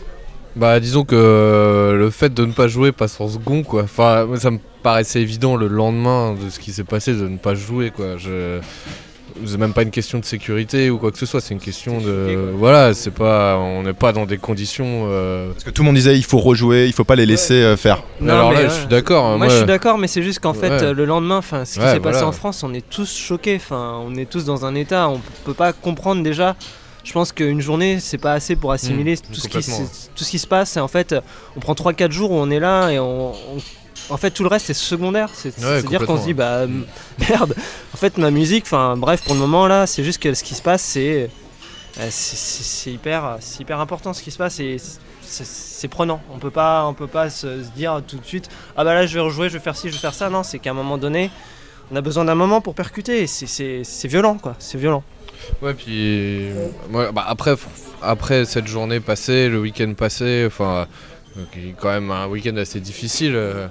Bah 0.56 0.78
disons 0.78 1.04
que 1.04 1.16
euh, 1.16 1.96
le 1.96 2.10
fait 2.10 2.32
de 2.32 2.44
ne 2.44 2.52
pas 2.52 2.68
jouer 2.68 2.92
passe 2.92 3.20
en 3.20 3.28
second 3.28 3.64
quoi. 3.64 3.82
Enfin 3.82 4.24
ça 4.36 4.52
me 4.52 4.58
paraissait 4.84 5.20
évident 5.20 5.56
le 5.56 5.66
lendemain 5.66 6.34
de 6.34 6.48
ce 6.48 6.60
qui 6.60 6.70
s'est 6.72 6.84
passé 6.84 7.12
de 7.12 7.26
ne 7.26 7.38
pas 7.38 7.56
jouer 7.56 7.90
quoi. 7.90 8.16
Je 8.18 8.60
c'est 9.44 9.58
même 9.58 9.72
pas 9.72 9.82
une 9.82 9.90
question 9.90 10.20
de 10.20 10.24
sécurité 10.24 10.90
ou 10.90 10.98
quoi 10.98 11.10
que 11.10 11.18
ce 11.18 11.26
soit, 11.26 11.40
c'est 11.40 11.54
une 11.54 11.60
question 11.60 11.98
de 12.00 12.52
voilà, 12.54 12.94
c'est 12.94 13.10
pas 13.10 13.56
on 13.58 13.82
n'est 13.82 13.94
pas 13.94 14.12
dans 14.12 14.26
des 14.26 14.38
conditions 14.38 15.06
euh, 15.08 15.50
Parce 15.50 15.64
que 15.64 15.70
tout 15.70 15.82
le 15.82 15.86
monde 15.86 15.96
disait 15.96 16.16
il 16.16 16.24
faut 16.24 16.38
rejouer, 16.38 16.86
il 16.86 16.92
faut 16.92 17.02
pas 17.02 17.16
les 17.16 17.26
laisser 17.26 17.54
euh, 17.54 17.76
faire. 17.76 18.04
mais 18.20 18.30
alors 18.30 18.52
là, 18.52 18.68
je 18.68 18.72
suis 18.74 18.86
d'accord. 18.86 19.24
hein, 19.24 19.38
Moi, 19.38 19.48
je 19.48 19.56
suis 19.56 19.66
d'accord, 19.66 19.98
mais 19.98 20.06
c'est 20.06 20.22
juste 20.22 20.38
qu'en 20.38 20.54
fait, 20.54 20.70
Ouais. 20.70 20.92
le 20.94 21.04
lendemain, 21.04 21.38
enfin, 21.38 21.64
ce 21.64 21.74
qui 21.74 21.80
Ouais, 21.80 21.94
s'est 21.94 21.98
passé 22.00 22.22
en 22.22 22.30
France, 22.30 22.62
on 22.62 22.72
est 22.72 22.88
tous 22.88 23.12
choqués. 23.12 23.56
Enfin, 23.56 24.00
on 24.06 24.14
est 24.14 24.30
tous 24.30 24.44
dans 24.44 24.64
un 24.66 24.76
état, 24.76 25.08
on 25.08 25.20
peut 25.44 25.52
pas 25.54 25.72
comprendre 25.72 26.22
déjà. 26.22 26.54
Je 27.05 27.12
pense 27.12 27.32
qu'une 27.32 27.61
journée, 27.61 28.00
c'est 28.00 28.18
pas 28.18 28.32
assez 28.32 28.57
pour 28.57 28.72
assimiler 28.72 29.16
tout, 29.18 29.34
ce 29.34 29.42
qui, 29.42 29.48
complètement, 29.48 29.76
se- 29.76 29.82
ouais. 29.82 29.88
tout 30.16 30.24
ce 30.24 30.30
qui 30.30 30.38
se 30.38 30.46
passe. 30.46 30.76
Et 30.76 30.80
en 30.80 30.88
fait, 30.88 31.14
on 31.57 31.61
prend 31.61 31.74
3-4 31.74 32.11
jours 32.11 32.30
où 32.30 32.34
on 32.34 32.50
est 32.50 32.59
là 32.61 32.88
et 32.90 32.98
on, 32.98 33.32
on- 33.32 33.62
en 34.11 34.16
fait, 34.16 34.30
tout 34.30 34.42
le 34.42 34.48
reste, 34.48 34.66
c'est 34.66 34.74
secondaire. 34.74 35.28
C'est- 35.34 35.48
Ouais, 35.59 35.80
C'est-à-dire 35.80 36.05
qu'on 36.07 36.18
se 36.18 36.24
dit, 36.24 36.34
bah 36.34 36.62
m- 36.64 36.84
merde. 37.30 37.55
En 37.92 37.96
fait, 37.98 38.16
ma 38.18 38.30
musique, 38.30 38.64
enfin, 38.64 38.96
bref, 38.96 39.22
pour 39.22 39.34
le 39.34 39.40
moment 39.40 39.66
là, 39.66 39.86
c'est 39.86 40.02
juste 40.02 40.20
que 40.22 40.32
ce 40.34 40.42
qui 40.42 40.55
se 40.55 40.62
passe, 40.62 40.82
c'est. 40.82 41.30
euh, 42.00 42.07
c'est- 42.11 42.90
hyper, 42.90 43.36
c'est 43.40 43.61
hyper 43.61 43.80
important 43.80 44.12
ce 44.12 44.22
qui 44.22 44.30
se 44.30 44.38
passe 44.38 44.59
et 44.61 44.78
c'est- 45.20 45.88
prenant. 45.88 46.22
On 46.34 46.38
peut 46.38 46.50
pas, 46.50 46.86
on 46.86 46.94
peut 46.94 47.07
pas 47.07 47.28
se, 47.28 47.62
se 47.62 47.68
dire 47.76 48.00
tout 48.09 48.16
de 48.18 48.24
suite 48.24 48.48
ah 48.76 48.84
bah 48.84 48.94
là 48.94 49.07
je 49.07 49.12
vais 49.14 49.20
rejouer, 49.20 49.50
je 49.50 49.55
vais 49.59 49.62
faire 49.62 49.76
ci, 49.76 49.88
je 49.88 49.92
vais 49.92 49.98
faire 50.00 50.14
ça. 50.14 50.30
Non, 50.30 50.42
c'est 50.42 50.59
qu'à 50.59 50.70
un 50.70 50.74
moment 50.74 50.96
donné, 50.96 51.30
on 51.92 51.96
a 51.96 52.00
besoin 52.00 52.24
d'un 52.24 52.34
moment 52.34 52.62
pour 52.62 52.74
percuter. 52.74 53.26
c'est 53.26 54.09
violent 54.09 54.38
quoi, 54.38 54.55
c'est 54.59 54.78
violent. 54.78 55.02
Ouais, 55.62 55.74
puis 55.74 56.49
ouais, 56.92 57.12
bah, 57.12 57.24
après, 57.26 57.55
après 58.03 58.45
cette 58.45 58.66
journée 58.66 59.01
passée, 59.01 59.49
le 59.49 59.61
week-end 59.61 59.92
passé, 59.97 60.45
enfin, 60.47 60.86
euh, 61.36 61.42
quand 61.80 61.88
même 61.88 62.11
un 62.11 62.26
week-end 62.26 62.57
assez 62.57 62.80
difficile. 62.80 63.34
euh, 63.34 63.66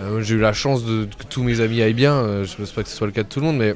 euh, 0.00 0.20
J'ai 0.22 0.34
eu 0.34 0.40
la 0.40 0.52
chance 0.52 0.84
de, 0.84 1.04
que 1.04 1.24
tous 1.28 1.42
mes 1.42 1.60
amis 1.60 1.82
aillent 1.82 1.94
bien. 1.94 2.44
je 2.44 2.56
pense 2.56 2.72
pas 2.72 2.82
que 2.82 2.88
ce 2.88 2.96
soit 2.96 3.06
le 3.06 3.12
cas 3.12 3.22
de 3.22 3.28
tout 3.28 3.40
le 3.40 3.46
monde, 3.46 3.58
mais 3.58 3.74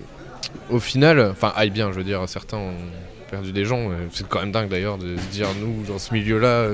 au 0.71 0.81
final, 0.81 1.21
enfin, 1.31 1.53
aillent 1.57 1.71
bien, 1.71 1.93
je 1.93 1.99
veux 1.99 2.05
dire, 2.05 2.23
certains 2.29 2.57
ont 2.59 2.75
perdu 3.31 3.53
des 3.53 3.65
gens. 3.65 3.91
C'est 4.13 4.27
quand 4.29 4.41
même 4.41 4.53
dingue 4.53 4.69
d'ailleurs 4.69 4.99
de 4.99 5.17
se 5.17 5.29
dire, 5.33 5.49
nous, 5.61 5.85
dans 5.87 5.99
ce 5.99 6.15
milieu-là. 6.15 6.69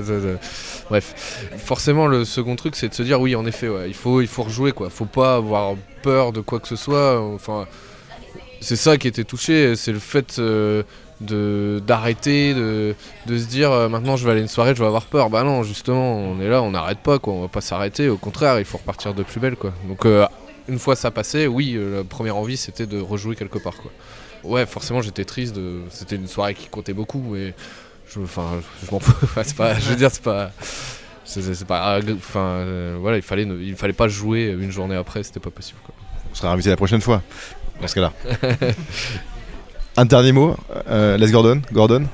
Bref, 0.89 1.47
forcément, 1.57 2.07
le 2.07 2.25
second 2.25 2.55
truc, 2.55 2.75
c'est 2.75 2.89
de 2.89 2.93
se 2.93 3.03
dire, 3.03 3.19
oui, 3.19 3.35
en 3.35 3.45
effet, 3.45 3.69
il, 3.87 3.93
faut, 3.93 4.21
il 4.21 4.27
faut 4.27 4.43
rejouer, 4.43 4.71
quoi. 4.71 4.89
Faut 4.89 5.05
pas 5.05 5.35
avoir 5.35 5.75
peur 6.03 6.31
de 6.31 6.41
quoi 6.41 6.59
que 6.59 6.67
ce 6.67 6.75
soit. 6.75 7.19
Enfin 7.21 7.67
c'est 8.63 8.75
ça 8.75 8.97
qui 8.97 9.07
était 9.07 9.23
touché, 9.25 9.75
c'est 9.75 9.91
le 9.91 9.99
fait 9.99 10.39
euh, 10.39 10.83
d'arrêter, 11.79 12.53
de, 12.53 12.95
de 13.27 13.37
se 13.37 13.45
dire 13.45 13.71
euh, 13.71 13.89
maintenant 13.89 14.15
je 14.17 14.25
vais 14.25 14.31
aller 14.31 14.41
une 14.41 14.47
soirée, 14.47 14.73
je 14.73 14.79
vais 14.79 14.87
avoir 14.87 15.05
peur. 15.05 15.29
Bah 15.29 15.43
non, 15.43 15.63
justement, 15.63 16.15
on 16.17 16.39
est 16.41 16.47
là, 16.49 16.61
on 16.61 16.71
n'arrête 16.71 16.99
pas, 16.99 17.19
quoi. 17.19 17.33
On 17.33 17.41
va 17.41 17.47
pas 17.47 17.61
s'arrêter. 17.61 18.09
Au 18.09 18.17
contraire, 18.17 18.59
il 18.59 18.65
faut 18.65 18.77
repartir 18.77 19.13
de 19.13 19.23
plus 19.23 19.39
belle, 19.39 19.55
quoi. 19.55 19.73
Donc 19.87 20.05
euh, 20.05 20.25
une 20.67 20.79
fois 20.79 20.95
ça 20.95 21.11
passé, 21.11 21.45
oui, 21.45 21.77
la 21.77 22.03
première 22.03 22.37
envie 22.37 22.57
c'était 22.57 22.85
de 22.85 22.99
rejouer 22.99 23.35
quelque 23.35 23.59
part, 23.59 23.75
quoi. 23.75 23.91
Ouais, 24.43 24.65
forcément 24.65 25.01
j'étais 25.01 25.25
triste. 25.25 25.55
C'était 25.89 26.15
une 26.15 26.27
soirée 26.27 26.53
qui 26.55 26.67
comptait 26.67 26.93
beaucoup 26.93 27.35
et 27.35 27.53
je, 28.07 28.19
je, 28.25 28.91
m'en 28.91 28.99
c'est 29.43 29.55
pas, 29.55 29.75
je 29.79 29.89
veux 29.89 29.95
dire, 29.95 30.09
c'est 30.11 30.23
pas. 30.23 30.51
C'est 31.25 31.65
pas. 31.65 31.99
Enfin, 32.15 32.65
voilà, 32.99 33.17
il 33.17 33.23
fallait, 33.23 33.45
ne- 33.45 33.59
il 33.61 33.75
fallait 33.75 33.93
pas 33.93 34.07
jouer 34.09 34.47
une 34.47 34.71
journée 34.71 34.95
après, 34.95 35.23
c'était 35.23 35.39
pas 35.39 35.49
possible. 35.51 35.79
On 36.31 36.35
sera 36.35 36.51
invité 36.51 36.69
la 36.69 36.75
prochaine 36.75 36.99
fois, 37.01 37.21
dans 37.83 37.87
ce 37.89 37.95
cas-là. 37.95 38.13
un 39.97 40.05
dernier 40.05 40.31
mot, 40.31 40.55
euh, 40.89 41.17
Les 41.17 41.29
Gordon, 41.29 41.61
Gordon? 41.71 42.05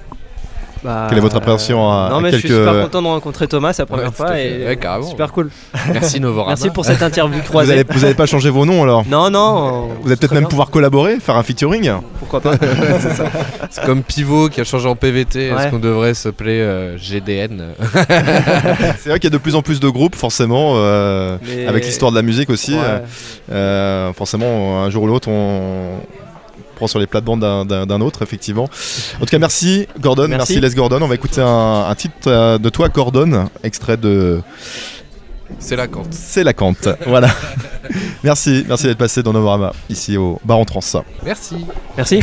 Quelle 0.81 1.17
est 1.17 1.21
votre 1.21 1.35
appréhension 1.37 1.89
à- 1.91 2.09
Non 2.09 2.17
à 2.17 2.21
mais 2.21 2.31
je 2.31 2.37
suis 2.37 2.47
super 2.49 2.83
content 2.83 3.01
de 3.01 3.07
rencontrer 3.07 3.47
Thomas, 3.47 3.73
c'est 3.73 3.81
la 3.81 3.85
première 3.85 4.07
Ouais, 4.07 4.11
fois 4.11 4.39
et 4.39 4.65
Ouais, 4.65 4.79
super 5.07 5.31
cool. 5.33 5.49
Merci 5.93 6.19
Novorama. 6.21 6.51
Merci 6.55 6.69
pour 6.69 6.85
cette 6.85 7.01
interview 7.03 7.37
Vous 7.37 7.43
croisée. 7.43 7.83
vous 7.89 8.05
allez 8.05 8.13
pas 8.13 8.25
changer 8.25 8.49
vos 8.49 8.65
noms 8.65 8.83
alors 8.83 9.05
Non 9.07 9.29
non. 9.29 9.89
Vous 10.01 10.07
allez 10.07 10.15
peut-être 10.15 10.33
même 10.33 10.43
bien. 10.43 10.49
pouvoir 10.49 10.69
collaborer, 10.69 11.19
faire 11.19 11.35
un 11.35 11.43
featuring 11.43 11.91
Pourquoi 12.19 12.39
pas. 12.41 12.53
C'est 13.69 13.85
comme 13.85 14.03
Pivot 14.03 14.49
qui 14.49 14.61
a 14.61 14.63
changé 14.63 14.87
en 14.87 14.95
PVT. 14.95 15.47
Est-ce 15.47 15.67
qu'on 15.69 15.79
devrait 15.79 16.13
s'appeler 16.13 16.59
euh, 16.59 16.97
GDN 16.97 17.63
C'est 18.99 19.09
vrai 19.09 19.19
qu'il 19.19 19.25
y 19.29 19.33
a 19.33 19.37
de 19.37 19.37
plus 19.37 19.55
en 19.55 19.61
plus 19.61 19.79
de 19.79 19.89
groupes, 19.89 20.15
forcément, 20.15 20.73
euh, 20.75 21.37
Mais- 21.45 21.67
avec 21.67 21.85
l'histoire 21.85 22.11
de 22.11 22.15
la 22.15 22.21
musique 22.23 22.49
aussi. 22.49 22.73
Ouais. 22.73 22.79
euh, 22.81 22.99
euh, 23.51 24.13
forcément, 24.13 24.83
un 24.83 24.89
jour 24.89 25.03
ou 25.03 25.07
l'autre, 25.07 25.29
on 25.29 25.99
prend 26.79 26.87
sur 26.87 26.97
les 26.99 27.07
plates-bandes 27.07 27.41
d'un- 27.41 27.65
d'un 27.65 27.85
d'un 27.85 28.01
autre, 28.01 28.21
effectivement. 28.23 28.67
En 29.17 29.19
tout 29.19 29.25
cas, 29.25 29.37
merci 29.39 29.87
Gordon, 29.99 30.27
merci, 30.29 30.53
Merci. 30.53 30.59
Les 30.61 30.75
Gordon. 30.75 30.99
On 31.01 31.07
va 31.07 31.15
écouter 31.15 31.41
un, 31.41 31.85
un 31.89 31.95
titre 31.95 32.15
euh, 32.27 32.57
de 32.57 32.69
toi, 32.69 32.89
Gordon, 32.89 33.49
extrait 33.63 33.97
de 33.97 34.41
C'est 35.59 35.75
la 35.75 35.87
cante. 35.87 36.07
C'est 36.11 36.43
la 36.43 36.53
Cante. 36.53 36.87
voilà. 37.05 37.29
merci, 38.23 38.65
merci 38.67 38.85
d'être 38.87 38.97
passé 38.97 39.21
dans 39.23 39.33
Novorama, 39.33 39.73
ici 39.89 40.17
au 40.17 40.39
Bar 40.45 40.57
en 40.57 40.65
Trans. 40.65 41.03
Merci. 41.23 41.65
Merci. 41.97 42.19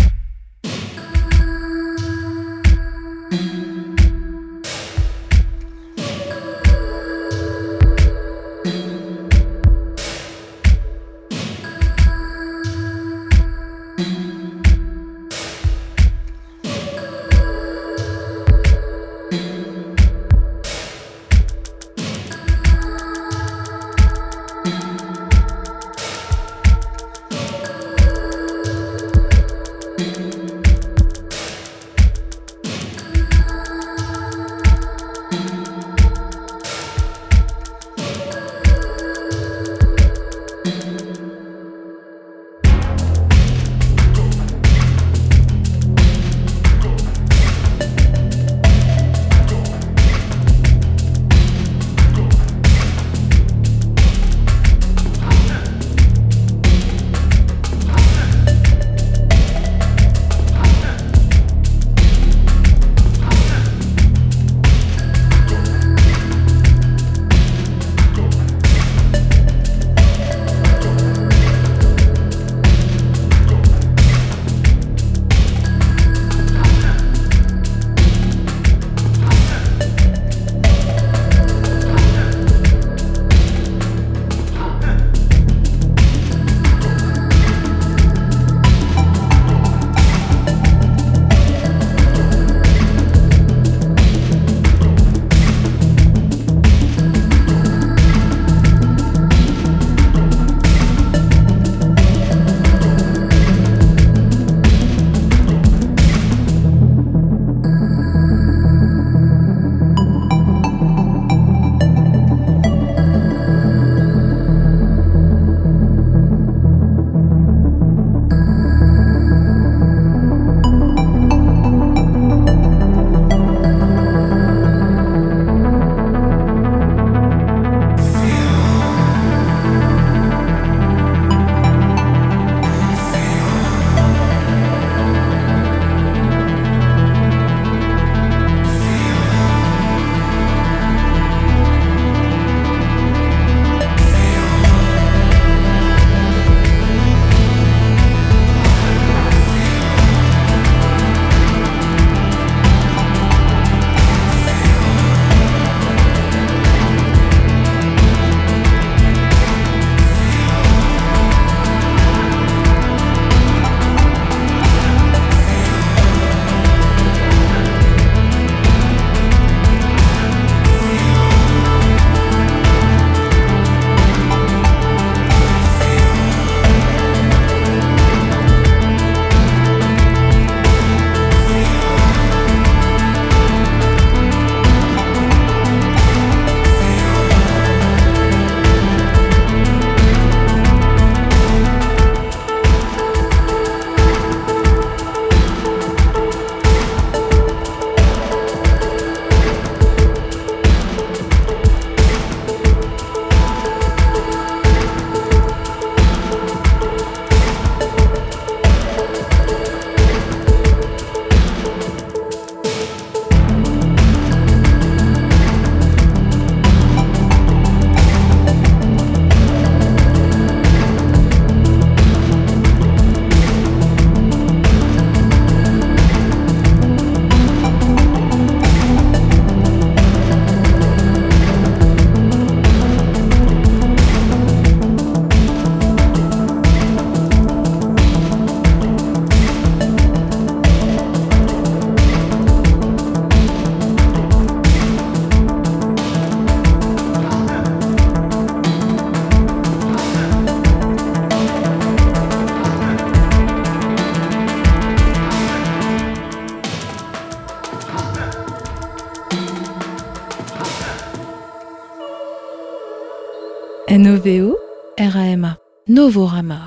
N-O-V-O-R-A-M-A. 266.07 266.66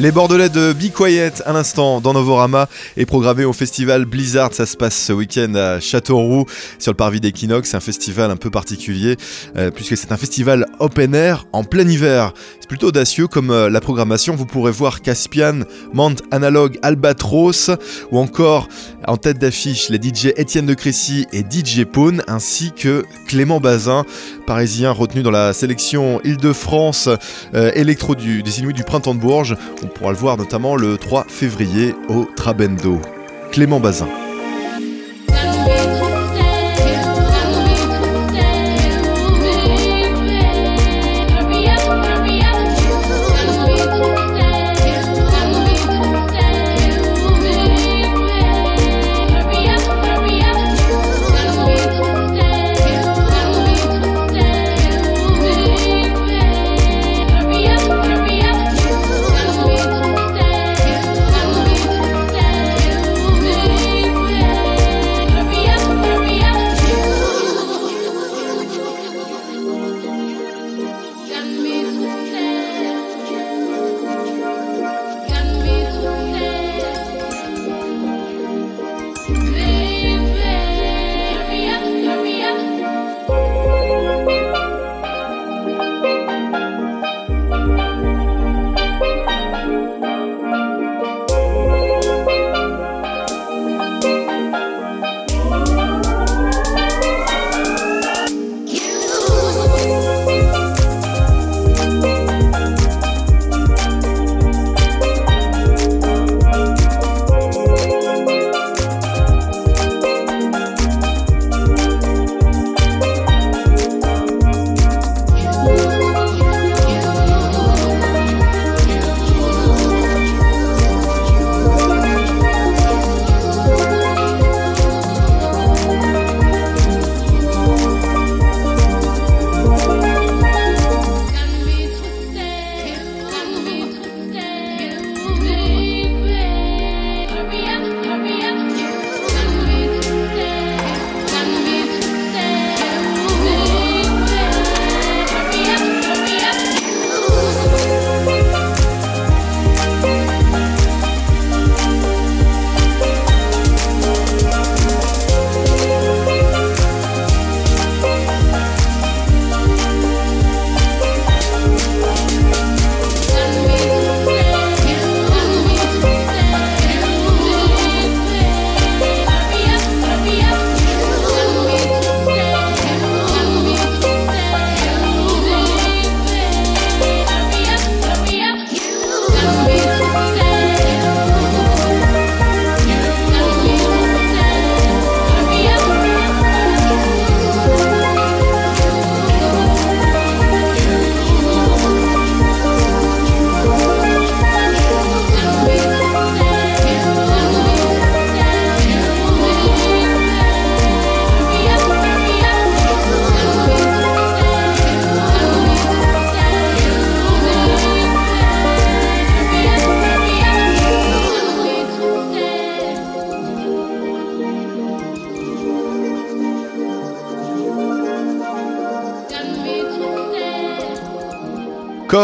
Les 0.00 0.12
Bordelais 0.12 0.48
de 0.48 0.72
Be 0.72 0.90
Quiet 0.90 1.42
à 1.44 1.52
l'instant 1.52 2.00
dans 2.00 2.14
Novorama 2.14 2.70
est 2.96 3.04
programmé 3.04 3.44
au 3.44 3.52
festival 3.52 4.06
Blizzard. 4.06 4.54
Ça 4.54 4.64
se 4.64 4.74
passe 4.74 4.96
ce 4.96 5.12
week-end 5.12 5.54
à 5.54 5.78
Châteauroux 5.78 6.46
sur 6.78 6.92
le 6.92 6.96
parvis 6.96 7.20
d'Equinox. 7.20 7.68
C'est 7.68 7.76
un 7.76 7.80
festival 7.80 8.30
un 8.30 8.36
peu 8.36 8.48
particulier 8.48 9.18
euh, 9.58 9.70
puisque 9.70 9.98
c'est 9.98 10.10
un 10.10 10.16
festival 10.16 10.64
open 10.78 11.14
air 11.14 11.44
en 11.52 11.64
plein 11.64 11.86
hiver. 11.86 12.32
C'est 12.60 12.66
plutôt 12.66 12.86
audacieux 12.86 13.26
comme 13.26 13.50
euh, 13.50 13.68
la 13.68 13.82
programmation. 13.82 14.34
Vous 14.34 14.46
pourrez 14.46 14.72
voir 14.72 15.02
Caspian, 15.02 15.64
Mant 15.92 16.14
Analog, 16.30 16.78
Albatros 16.80 17.70
ou 18.10 18.18
encore 18.18 18.68
en 19.06 19.18
tête 19.18 19.38
d'affiche 19.38 19.90
les 19.90 19.98
DJ 19.98 20.32
Étienne 20.38 20.64
de 20.64 20.72
Crécy 20.72 21.26
et 21.34 21.40
DJ 21.40 21.84
Pone 21.84 22.22
ainsi 22.26 22.72
que 22.72 23.04
Clément 23.28 23.60
Bazin, 23.60 24.06
parisien 24.46 24.92
retenu 24.92 25.22
dans 25.22 25.30
la 25.30 25.52
sélection 25.52 26.22
Île-de-France 26.24 27.10
euh, 27.54 27.70
électro 27.74 28.14
du, 28.14 28.42
des 28.42 28.60
Inuits 28.60 28.72
du 28.72 28.84
printemps 28.84 29.14
de 29.14 29.20
Bourges. 29.20 29.58
Pourra 29.90 30.12
le 30.12 30.16
voir 30.16 30.36
notamment 30.36 30.76
le 30.76 30.96
3 30.96 31.24
février 31.28 31.94
au 32.08 32.24
Trabendo. 32.36 33.00
Clément 33.50 33.80
Bazin. 33.80 34.08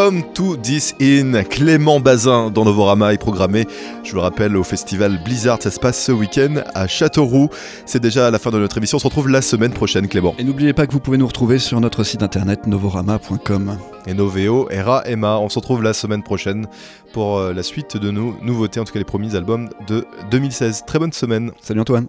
Comme 0.07 0.23
To 0.35 0.57
This 0.57 0.95
In, 1.03 1.43
Clément 1.43 1.99
Bazin 1.99 2.53
dans 2.53 2.65
Novorama 2.65 3.13
est 3.13 3.19
programmé, 3.19 3.67
je 4.05 4.11
vous 4.11 4.19
le 4.19 4.23
rappelle, 4.23 4.57
au 4.57 4.63
festival 4.63 5.21
Blizzard. 5.25 5.61
Ça 5.61 5.73
se 5.73 5.81
passe 5.81 6.01
ce 6.01 6.13
week-end 6.13 6.63
à 6.77 6.87
Châteauroux. 6.87 7.49
C'est 7.87 7.99
déjà 7.99 8.29
à 8.29 8.31
la 8.31 8.39
fin 8.39 8.53
de 8.53 8.59
notre 8.59 8.79
émission. 8.79 8.99
On 8.99 9.01
se 9.01 9.05
retrouve 9.09 9.29
la 9.29 9.43
semaine 9.43 9.73
prochaine, 9.73 10.07
Clément. 10.07 10.37
Et 10.39 10.45
n'oubliez 10.45 10.73
pas 10.75 10.87
que 10.87 10.93
vous 10.93 11.01
pouvez 11.01 11.19
nous 11.19 11.27
retrouver 11.27 11.59
sur 11.59 11.81
notre 11.81 12.05
site 12.05 12.23
internet 12.23 12.69
novorama.com. 12.69 13.79
Et 14.07 14.15
Noveo, 14.15 14.69
Era, 14.71 15.03
Emma. 15.09 15.39
On 15.41 15.49
se 15.49 15.59
retrouve 15.59 15.83
la 15.83 15.93
semaine 15.93 16.23
prochaine 16.23 16.69
pour 17.13 17.39
euh, 17.39 17.53
la 17.53 17.65
suite 17.65 17.97
de 17.97 18.13
nos 18.13 18.37
nouveautés, 18.43 18.79
en 18.79 18.85
tout 18.85 18.93
cas 18.93 19.01
les 19.01 19.05
promis 19.05 19.35
albums 19.35 19.71
de 19.89 20.07
2016. 20.31 20.85
Très 20.87 21.01
bonne 21.01 21.13
semaine. 21.13 21.51
Salut 21.61 21.81
Antoine. 21.81 22.07